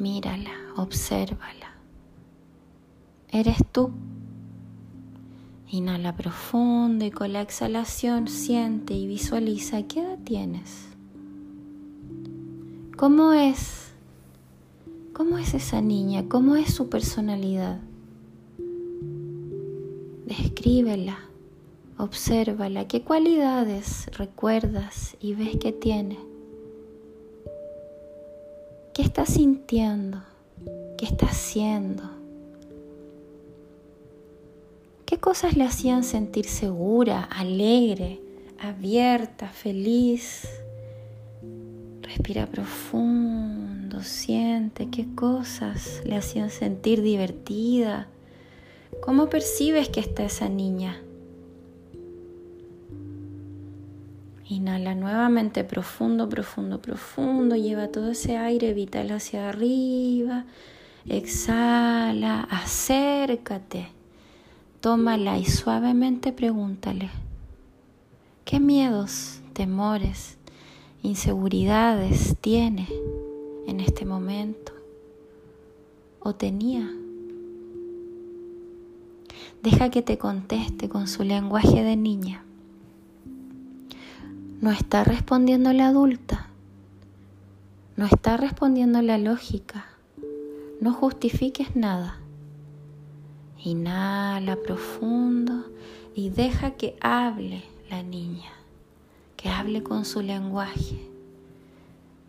Mírala, 0.00 0.50
obsérvala. 0.74 1.76
Eres 3.30 3.58
tú. 3.70 3.92
Inhala 5.72 6.14
profundo 6.14 7.06
y 7.06 7.10
con 7.10 7.32
la 7.32 7.40
exhalación 7.40 8.28
siente 8.28 8.92
y 8.92 9.06
visualiza 9.06 9.82
qué 9.84 10.00
edad 10.00 10.18
tienes. 10.22 10.88
¿Cómo 12.98 13.32
es? 13.32 13.94
¿Cómo 15.14 15.38
es 15.38 15.54
esa 15.54 15.80
niña? 15.80 16.28
¿Cómo 16.28 16.56
es 16.56 16.74
su 16.74 16.90
personalidad? 16.90 17.80
Descríbela, 20.26 21.20
obsérvala, 21.96 22.86
qué 22.86 23.00
cualidades 23.00 24.10
recuerdas 24.18 25.16
y 25.20 25.32
ves 25.32 25.56
que 25.56 25.72
tiene. 25.72 26.18
¿Qué 28.92 29.00
estás 29.00 29.30
sintiendo? 29.30 30.22
¿Qué 30.98 31.06
está 31.06 31.28
haciendo? 31.28 32.21
¿Qué 35.12 35.18
cosas 35.18 35.58
le 35.58 35.64
hacían 35.64 36.04
sentir 36.04 36.46
segura, 36.46 37.22
alegre, 37.24 38.18
abierta, 38.58 39.46
feliz? 39.46 40.48
Respira 42.00 42.46
profundo, 42.46 44.00
siente 44.00 44.88
qué 44.88 45.14
cosas 45.14 46.00
le 46.06 46.16
hacían 46.16 46.48
sentir 46.48 47.02
divertida. 47.02 48.08
¿Cómo 49.02 49.28
percibes 49.28 49.90
que 49.90 50.00
está 50.00 50.24
esa 50.24 50.48
niña? 50.48 51.02
Inhala 54.48 54.94
nuevamente 54.94 55.62
profundo, 55.62 56.26
profundo, 56.30 56.80
profundo. 56.80 57.54
Lleva 57.54 57.88
todo 57.88 58.12
ese 58.12 58.38
aire 58.38 58.72
vital 58.72 59.10
hacia 59.10 59.50
arriba. 59.50 60.46
Exhala, 61.04 62.44
acércate. 62.44 63.88
Tómala 64.82 65.38
y 65.38 65.44
suavemente 65.44 66.32
pregúntale. 66.32 67.08
¿Qué 68.44 68.58
miedos, 68.58 69.40
temores, 69.52 70.38
inseguridades 71.04 72.36
tiene 72.40 72.88
en 73.68 73.78
este 73.78 74.04
momento? 74.04 74.72
¿O 76.18 76.34
tenía? 76.34 76.90
Deja 79.62 79.88
que 79.90 80.02
te 80.02 80.18
conteste 80.18 80.88
con 80.88 81.06
su 81.06 81.22
lenguaje 81.22 81.84
de 81.84 81.94
niña. 81.94 82.44
No 84.60 84.72
está 84.72 85.04
respondiendo 85.04 85.72
la 85.72 85.86
adulta. 85.86 86.48
No 87.96 88.06
está 88.06 88.36
respondiendo 88.36 89.00
la 89.00 89.16
lógica. 89.16 89.86
No 90.80 90.92
justifiques 90.92 91.76
nada. 91.76 92.21
Inhala 93.64 94.56
profundo 94.56 95.64
y 96.14 96.30
deja 96.30 96.72
que 96.72 96.96
hable 97.00 97.62
la 97.88 98.02
niña, 98.02 98.50
que 99.36 99.48
hable 99.48 99.82
con 99.82 100.04
su 100.04 100.20
lenguaje 100.20 101.12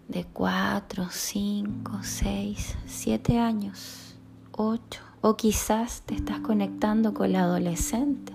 de 0.08 0.26
cuatro, 0.26 1.08
cinco, 1.10 2.00
seis, 2.04 2.76
siete 2.86 3.40
años, 3.40 4.16
ocho, 4.52 5.02
o 5.22 5.36
quizás 5.36 6.04
te 6.06 6.14
estás 6.14 6.40
conectando 6.42 7.14
con 7.14 7.32
la 7.32 7.44
adolescente. 7.44 8.34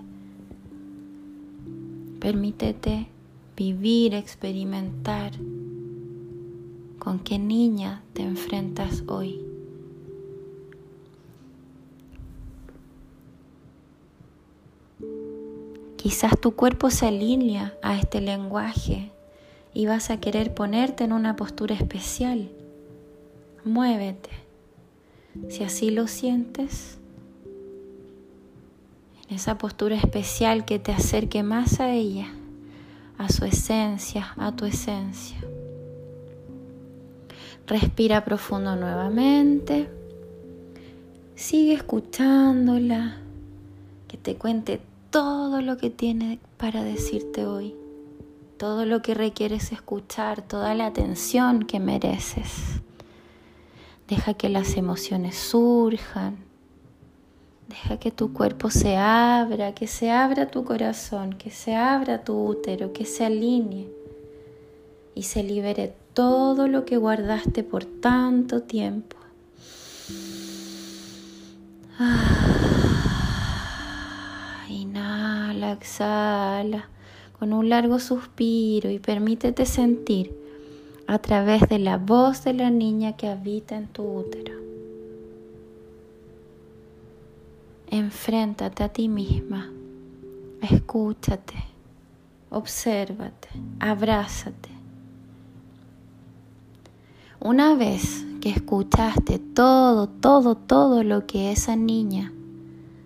Permítete 2.19 3.07
vivir, 3.55 4.13
experimentar 4.13 5.31
con 6.97 7.19
qué 7.19 7.39
niña 7.39 8.03
te 8.13 8.23
enfrentas 8.23 9.03
hoy. 9.07 9.48
Quizás 16.01 16.39
tu 16.39 16.55
cuerpo 16.55 16.89
se 16.91 17.07
alinea 17.07 17.73
a 17.81 17.99
este 17.99 18.21
lenguaje 18.21 19.11
y 19.73 19.85
vas 19.85 20.09
a 20.11 20.21
querer 20.21 20.53
ponerte 20.53 21.03
en 21.03 21.11
una 21.11 21.35
postura 21.35 21.75
especial. 21.75 22.49
Muévete. 23.65 24.29
Si 25.49 25.65
así 25.65 25.89
lo 25.89 26.07
sientes, 26.07 26.99
en 29.27 29.35
esa 29.35 29.57
postura 29.57 29.97
especial 29.97 30.63
que 30.63 30.79
te 30.79 30.93
acerque 30.93 31.43
más 31.43 31.81
a 31.81 31.91
ella 31.91 32.31
a 33.17 33.27
su 33.27 33.43
esencia, 33.43 34.33
a 34.37 34.55
tu 34.55 34.63
esencia. 34.63 35.37
Respira 37.67 38.23
profundo 38.23 38.77
nuevamente. 38.77 39.89
Sigue 41.35 41.73
escuchándola, 41.73 43.17
que 44.07 44.15
te 44.15 44.35
cuente 44.35 44.79
todo 45.09 45.61
lo 45.61 45.77
que 45.77 45.89
tiene 45.89 46.39
para 46.57 46.83
decirte 46.83 47.45
hoy, 47.45 47.75
todo 48.57 48.85
lo 48.85 49.01
que 49.01 49.13
requieres 49.13 49.71
escuchar, 49.71 50.41
toda 50.41 50.75
la 50.75 50.85
atención 50.85 51.63
que 51.63 51.79
mereces. 51.79 52.81
Deja 54.07 54.33
que 54.33 54.49
las 54.49 54.75
emociones 54.75 55.37
surjan, 55.37 56.49
Deja 57.69 57.97
que 57.97 58.09
tu 58.09 58.33
cuerpo 58.33 58.71
se 58.71 58.97
abra, 58.97 59.75
que 59.75 59.85
se 59.85 60.09
abra 60.09 60.49
tu 60.49 60.63
corazón, 60.63 61.33
que 61.33 61.51
se 61.51 61.75
abra 61.75 62.23
tu 62.23 62.47
útero, 62.47 62.93
que 62.93 63.05
se 63.05 63.25
alinee 63.25 63.87
y 65.13 65.21
se 65.21 65.43
libere 65.43 65.93
todo 66.15 66.67
lo 66.67 66.83
que 66.83 66.97
guardaste 66.97 67.63
por 67.63 67.85
tanto 67.85 68.63
tiempo. 68.63 69.17
Ah, 71.99 72.48
inhala, 74.99 75.71
exhala 75.73 76.89
con 77.37 77.53
un 77.53 77.69
largo 77.69 77.99
suspiro 77.99 78.89
y 78.89 78.99
permítete 78.99 79.65
sentir 79.65 80.35
a 81.07 81.19
través 81.19 81.67
de 81.69 81.79
la 81.79 81.97
voz 81.97 82.43
de 82.43 82.53
la 82.53 82.69
niña 82.69 83.15
que 83.15 83.27
habita 83.27 83.77
en 83.77 83.87
tu 83.87 84.03
útero. 84.03 84.53
Enfréntate 87.89 88.83
a 88.83 88.89
ti 88.89 89.07
misma, 89.07 89.71
escúchate, 90.61 91.55
obsérvate, 92.51 93.49
abrázate. 93.79 94.69
Una 97.39 97.73
vez 97.73 98.25
que 98.41 98.49
escuchaste 98.49 99.39
todo, 99.39 100.07
todo, 100.07 100.55
todo 100.55 101.03
lo 101.03 101.25
que 101.25 101.51
esa 101.51 101.75
niña 101.75 102.33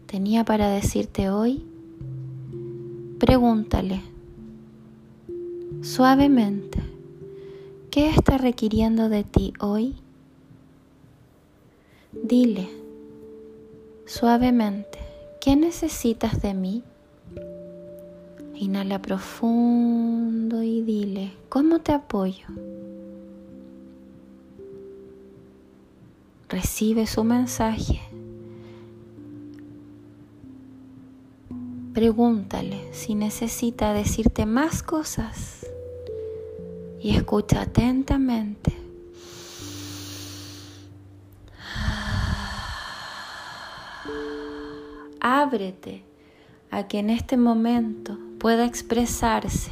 tenía 0.08 0.44
para 0.44 0.68
decirte 0.68 1.30
hoy, 1.30 1.66
pregúntale 3.26 4.02
suavemente, 5.82 6.78
¿qué 7.90 8.10
está 8.10 8.38
requiriendo 8.38 9.08
de 9.08 9.24
ti 9.24 9.54
hoy? 9.62 9.96
Dile 12.12 12.68
suavemente, 14.06 15.00
¿qué 15.40 15.56
necesitas 15.56 16.42
de 16.42 16.54
mí? 16.54 16.84
Inhala 18.56 19.02
profundo 19.02 20.62
y 20.62 20.82
dile, 20.82 21.32
¿cómo 21.48 21.80
te 21.80 21.94
apoyo? 21.94 22.48
Recibe 26.50 27.08
su 27.08 27.24
mensaje. 27.24 28.02
Pregúntale 31.94 32.92
si 32.92 33.14
necesita 33.14 33.94
decirte 33.94 34.46
más 34.46 34.82
cosas 34.82 35.68
y 37.00 37.16
escucha 37.16 37.62
atentamente. 37.62 38.84
ábrete 45.24 46.04
a 46.70 46.88
que 46.88 47.00
en 47.00 47.10
este 47.10 47.38
momento 47.38 48.18
pueda 48.40 48.66
expresarse 48.66 49.72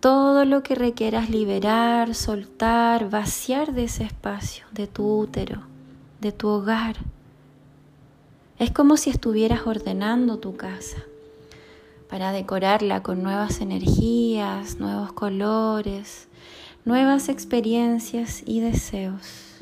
todo 0.00 0.44
lo 0.44 0.62
que 0.62 0.74
requieras 0.74 1.28
liberar, 1.28 2.14
soltar, 2.14 3.10
vaciar 3.10 3.74
de 3.74 3.84
ese 3.84 4.04
espacio, 4.04 4.64
de 4.72 4.86
tu 4.86 5.18
útero, 5.18 5.62
de 6.20 6.32
tu 6.32 6.48
hogar. 6.48 6.96
Es 8.58 8.70
como 8.70 8.96
si 8.96 9.10
estuvieras 9.10 9.66
ordenando 9.66 10.38
tu 10.38 10.56
casa 10.56 11.04
para 12.08 12.32
decorarla 12.32 13.02
con 13.02 13.22
nuevas 13.22 13.60
energías, 13.60 14.80
nuevos 14.80 15.12
colores, 15.12 16.28
nuevas 16.84 17.28
experiencias 17.28 18.42
y 18.46 18.60
deseos. 18.60 19.56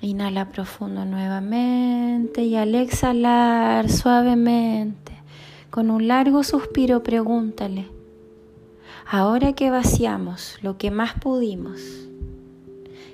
Inhala 0.00 0.50
profundo 0.50 1.04
nuevamente 1.04 2.44
y 2.44 2.56
al 2.56 2.74
exhalar 2.74 3.90
suavemente, 3.90 5.12
con 5.70 5.90
un 5.90 6.06
largo 6.06 6.44
suspiro, 6.44 7.02
pregúntale, 7.02 7.88
ahora 9.06 9.54
que 9.54 9.70
vaciamos 9.70 10.58
lo 10.62 10.76
que 10.76 10.90
más 10.90 11.14
pudimos, 11.14 11.80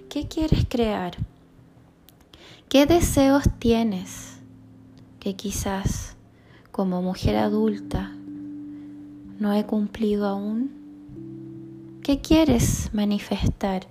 ¿qué 0.08 0.26
quieres 0.26 0.66
crear? 0.68 1.16
¿Qué 2.68 2.86
deseos 2.86 3.44
tienes 3.60 4.29
que 5.20 5.36
quizás 5.36 6.16
como 6.72 7.02
mujer 7.02 7.36
adulta 7.36 8.10
no 9.38 9.52
he 9.52 9.64
cumplido 9.64 10.26
aún? 10.26 10.70
¿Qué 12.02 12.20
quieres 12.20 12.90
manifestar? 12.94 13.86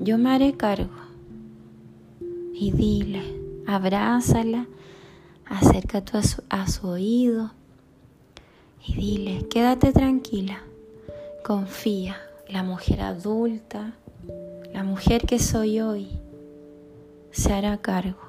Yo 0.00 0.16
me 0.16 0.30
haré 0.30 0.54
cargo 0.54 0.90
y 2.54 2.72
dile, 2.72 3.22
abrázala, 3.66 4.66
acércate 5.44 6.16
a 6.16 6.22
su, 6.22 6.42
a 6.48 6.66
su 6.68 6.88
oído 6.88 7.52
y 8.86 8.94
dile, 8.94 9.46
quédate 9.48 9.92
tranquila, 9.92 10.62
confía, 11.44 12.16
la 12.48 12.62
mujer 12.62 13.02
adulta, 13.02 13.94
la 14.72 14.84
mujer 14.84 15.26
que 15.26 15.38
soy 15.38 15.80
hoy, 15.80 16.08
se 17.30 17.52
hará 17.52 17.76
cargo. 17.76 18.25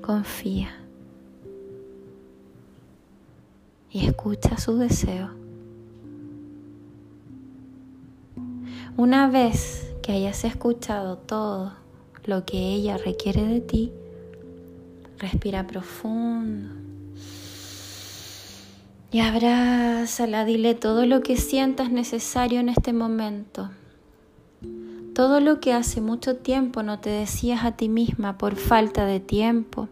Confía 0.00 0.70
y 3.90 4.06
escucha 4.06 4.56
su 4.56 4.76
deseo. 4.76 5.30
Una 8.96 9.28
vez 9.28 9.94
que 10.02 10.12
hayas 10.12 10.44
escuchado 10.44 11.18
todo, 11.18 11.74
lo 12.24 12.44
que 12.44 12.58
ella 12.58 12.96
requiere 12.96 13.44
de 13.44 13.60
ti, 13.60 13.92
respira 15.18 15.66
profundo 15.66 16.74
Y 19.10 19.20
abrázala, 19.20 20.44
dile 20.44 20.74
todo 20.74 21.04
lo 21.06 21.20
que 21.20 21.36
sientas 21.36 21.90
necesario 21.90 22.60
en 22.60 22.68
este 22.68 22.92
momento. 22.92 23.70
Todo 25.20 25.38
lo 25.40 25.60
que 25.60 25.74
hace 25.74 26.00
mucho 26.00 26.36
tiempo 26.36 26.82
no 26.82 26.98
te 26.98 27.10
decías 27.10 27.66
a 27.66 27.72
ti 27.72 27.90
misma 27.90 28.38
por 28.38 28.56
falta 28.56 29.04
de 29.04 29.20
tiempo 29.20 29.86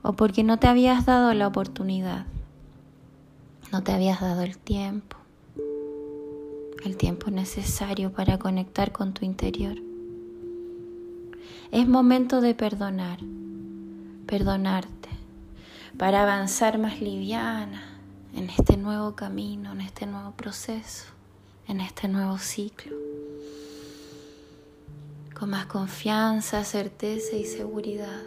o 0.00 0.14
porque 0.14 0.42
no 0.42 0.58
te 0.58 0.68
habías 0.68 1.04
dado 1.04 1.34
la 1.34 1.46
oportunidad. 1.46 2.24
No 3.72 3.82
te 3.82 3.92
habías 3.92 4.22
dado 4.22 4.40
el 4.40 4.56
tiempo. 4.56 5.18
El 6.82 6.96
tiempo 6.96 7.30
necesario 7.30 8.10
para 8.10 8.38
conectar 8.38 8.90
con 8.90 9.12
tu 9.12 9.26
interior. 9.26 9.76
Es 11.70 11.86
momento 11.86 12.40
de 12.40 12.54
perdonar. 12.54 13.18
Perdonarte 14.24 15.10
para 15.98 16.22
avanzar 16.22 16.78
más 16.78 17.02
liviana 17.02 17.82
en 18.34 18.48
este 18.48 18.78
nuevo 18.78 19.14
camino, 19.14 19.72
en 19.72 19.82
este 19.82 20.06
nuevo 20.06 20.30
proceso, 20.30 21.04
en 21.68 21.82
este 21.82 22.08
nuevo 22.08 22.38
ciclo. 22.38 22.96
Con 25.42 25.50
más 25.50 25.66
confianza, 25.66 26.62
certeza 26.62 27.34
y 27.34 27.44
seguridad. 27.44 28.22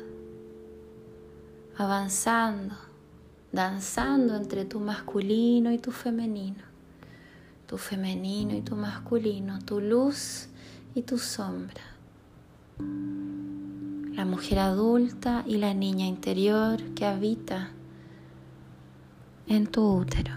Avanzando, 1.77 2.75
danzando 3.53 4.35
entre 4.35 4.65
tu 4.65 4.81
masculino 4.81 5.71
y 5.71 5.77
tu 5.77 5.91
femenino. 5.91 6.61
Tu 7.67 7.77
femenino 7.77 8.53
y 8.53 8.59
tu 8.59 8.75
masculino, 8.75 9.59
tu 9.59 9.79
luz 9.79 10.49
y 10.93 11.03
tu 11.03 11.17
sombra. 11.17 11.83
La 14.13 14.25
mujer 14.25 14.59
adulta 14.59 15.45
y 15.47 15.55
la 15.55 15.73
niña 15.73 16.05
interior 16.05 16.83
que 16.95 17.05
habita 17.05 17.69
en 19.47 19.67
tu 19.67 19.99
útero. 20.01 20.33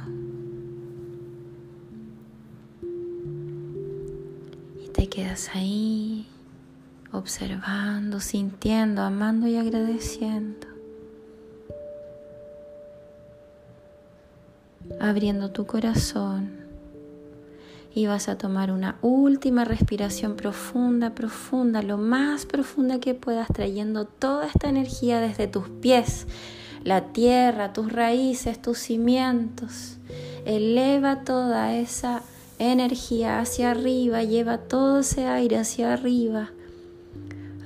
Y 4.81 4.89
te 4.91 5.09
quedas 5.09 5.51
ahí 5.57 6.29
observando, 7.13 8.21
sintiendo, 8.21 9.03
amando 9.03 9.47
y 9.47 9.57
agradeciendo. 9.57 10.67
Abriendo 15.01 15.51
tu 15.51 15.67
corazón 15.67 16.59
y 17.95 18.07
vas 18.07 18.29
a 18.29 18.39
tomar 18.39 18.71
una 18.71 18.97
última 19.03 19.65
respiración 19.65 20.37
profunda, 20.37 21.15
profunda, 21.15 21.83
lo 21.83 21.99
más 21.99 22.47
profunda 22.47 23.01
que 23.01 23.15
puedas, 23.15 23.49
trayendo 23.49 24.07
toda 24.07 24.47
esta 24.47 24.69
energía 24.69 25.21
desde 25.21 25.47
tus 25.47 25.69
pies 25.69 26.27
la 26.85 27.13
tierra, 27.13 27.73
tus 27.73 27.93
raíces, 27.93 28.61
tus 28.61 28.79
cimientos. 28.79 29.97
Eleva 30.45 31.25
toda 31.25 31.75
esa 31.75 32.23
energía 32.59 33.41
hacia 33.41 33.73
arriba, 33.73 34.23
lleva 34.23 34.59
todo 34.59 35.01
ese 35.01 35.27
aire 35.27 35.59
hacia 35.59 35.93
arriba, 35.93 36.51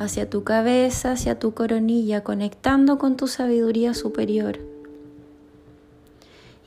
hacia 0.04 0.28
tu 0.28 0.44
cabeza, 0.44 1.12
hacia 1.12 1.38
tu 1.38 1.54
coronilla, 1.54 2.22
conectando 2.22 2.98
con 2.98 3.16
tu 3.16 3.26
sabiduría 3.26 3.94
superior. 3.94 4.58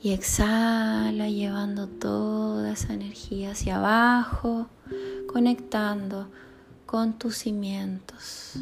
Y 0.02 0.12
exhala 0.12 1.28
llevando 1.28 1.88
toda 1.88 2.72
esa 2.72 2.92
energía 2.92 3.52
hacia 3.52 3.76
abajo, 3.76 4.68
conectando 5.26 6.28
con 6.86 7.14
tus 7.18 7.36
cimientos, 7.36 8.54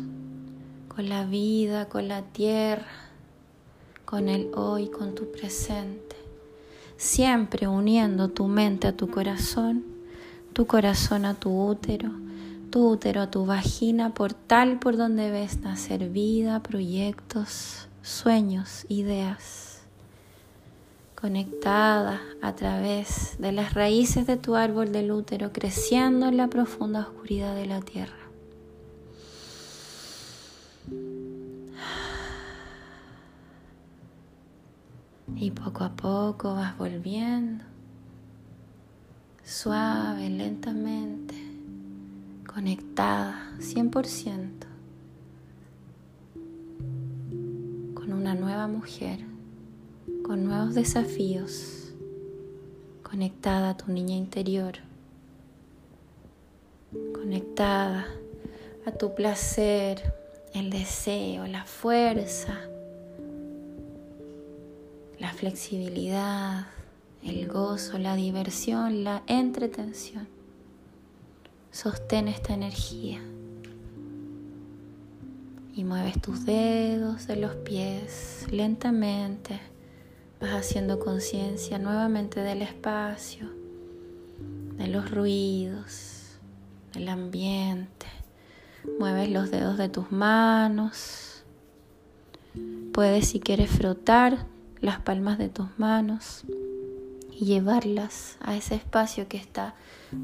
con 0.89 1.09
la 1.09 1.25
vida, 1.25 1.89
con 1.89 2.09
la 2.09 2.23
tierra 2.23 3.05
con 4.15 4.29
el 4.29 4.51
hoy, 4.55 4.91
con 4.91 5.17
tu 5.17 5.31
presente, 5.33 6.15
siempre 6.97 7.67
uniendo 7.67 8.29
tu 8.29 8.47
mente 8.47 8.87
a 8.87 8.97
tu 8.97 9.11
corazón, 9.11 9.83
tu 10.53 10.67
corazón 10.67 11.25
a 11.25 11.35
tu 11.35 11.51
útero, 11.69 12.11
tu 12.75 12.89
útero 12.89 13.29
tu 13.29 13.47
vagina, 13.47 14.15
portal 14.15 14.81
por 14.81 14.97
donde 14.97 15.31
ves 15.31 15.61
nacer 15.61 16.09
vida, 16.09 16.61
proyectos, 16.61 17.87
sueños, 18.03 18.85
ideas, 18.89 19.83
conectada 21.15 22.21
a 22.43 22.57
través 22.57 23.37
de 23.39 23.53
las 23.53 23.75
raíces 23.75 24.27
de 24.27 24.37
tu 24.37 24.57
árbol 24.57 24.91
del 24.91 25.13
útero, 25.13 25.53
creciendo 25.53 26.27
en 26.27 26.37
la 26.37 26.49
profunda 26.49 27.03
oscuridad 27.03 27.55
de 27.55 27.67
la 27.67 27.81
tierra. 27.81 28.19
Y 35.37 35.53
poco 35.53 35.85
a 35.85 35.91
poco 35.91 36.57
vas 36.57 36.77
volviendo, 36.77 37.63
suave, 39.45 40.29
lentamente, 40.29 41.54
conectada 42.55 43.53
100% 43.59 44.51
con 47.95 48.13
una 48.13 48.35
nueva 48.35 48.69
mujer, 48.69 49.21
con 50.23 50.45
nuevos 50.45 50.75
desafíos, 50.75 51.93
conectada 53.03 53.71
a 53.71 53.77
tu 53.77 53.91
niña 53.91 54.15
interior, 54.15 54.75
conectada 57.13 58.07
a 58.87 58.93
tu 58.93 59.15
placer, 59.15 60.15
el 60.55 60.71
deseo, 60.71 61.47
la 61.47 61.65
fuerza 61.65 62.69
la 65.25 65.33
flexibilidad, 65.33 66.67
el 67.23 67.49
gozo, 67.49 67.97
la 67.97 68.15
diversión, 68.15 69.05
la 69.05 69.23
entretención. 69.27 70.29
Sostén 71.75 72.29
esta 72.29 72.55
energía 72.55 73.21
y 75.75 75.83
mueves 75.83 76.23
tus 76.23 76.47
dedos 76.47 77.27
de 77.27 77.35
los 77.35 77.57
pies 77.57 78.47
lentamente. 78.49 79.59
Vas 80.41 80.53
haciendo 80.53 81.01
conciencia 81.01 81.81
nuevamente 81.81 82.39
del 82.39 82.63
espacio, 82.63 83.51
de 84.77 84.87
los 84.87 85.11
ruidos, 85.11 86.39
del 86.93 87.09
ambiente. 87.09 88.07
Mueves 89.01 89.29
los 89.31 89.51
dedos 89.51 89.77
de 89.77 89.89
tus 89.89 90.13
manos. 90.13 91.43
Puedes 92.93 93.27
si 93.27 93.41
quieres 93.41 93.71
frotar 93.71 94.47
las 94.81 95.01
palmas 95.01 95.39
de 95.39 95.49
tus 95.49 95.77
manos 95.77 96.45
y 97.39 97.47
llevarlas 97.47 98.37
a 98.41 98.57
ese 98.57 98.77
espacio 98.77 99.29
que 99.29 99.37
está 99.37 99.75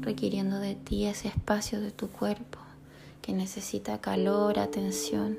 requiriendo 0.01 0.59
de 0.59 0.75
ti, 0.75 1.05
ese 1.05 1.27
espacio 1.27 1.81
de 1.81 1.91
tu 1.91 2.07
cuerpo 2.09 2.59
que 3.21 3.33
necesita 3.33 3.99
calor, 3.99 4.59
atención. 4.59 5.37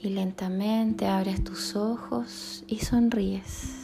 Y 0.00 0.08
lentamente 0.08 1.06
abres 1.06 1.44
tus 1.44 1.76
ojos 1.76 2.64
y 2.66 2.78
sonríes. 2.78 3.81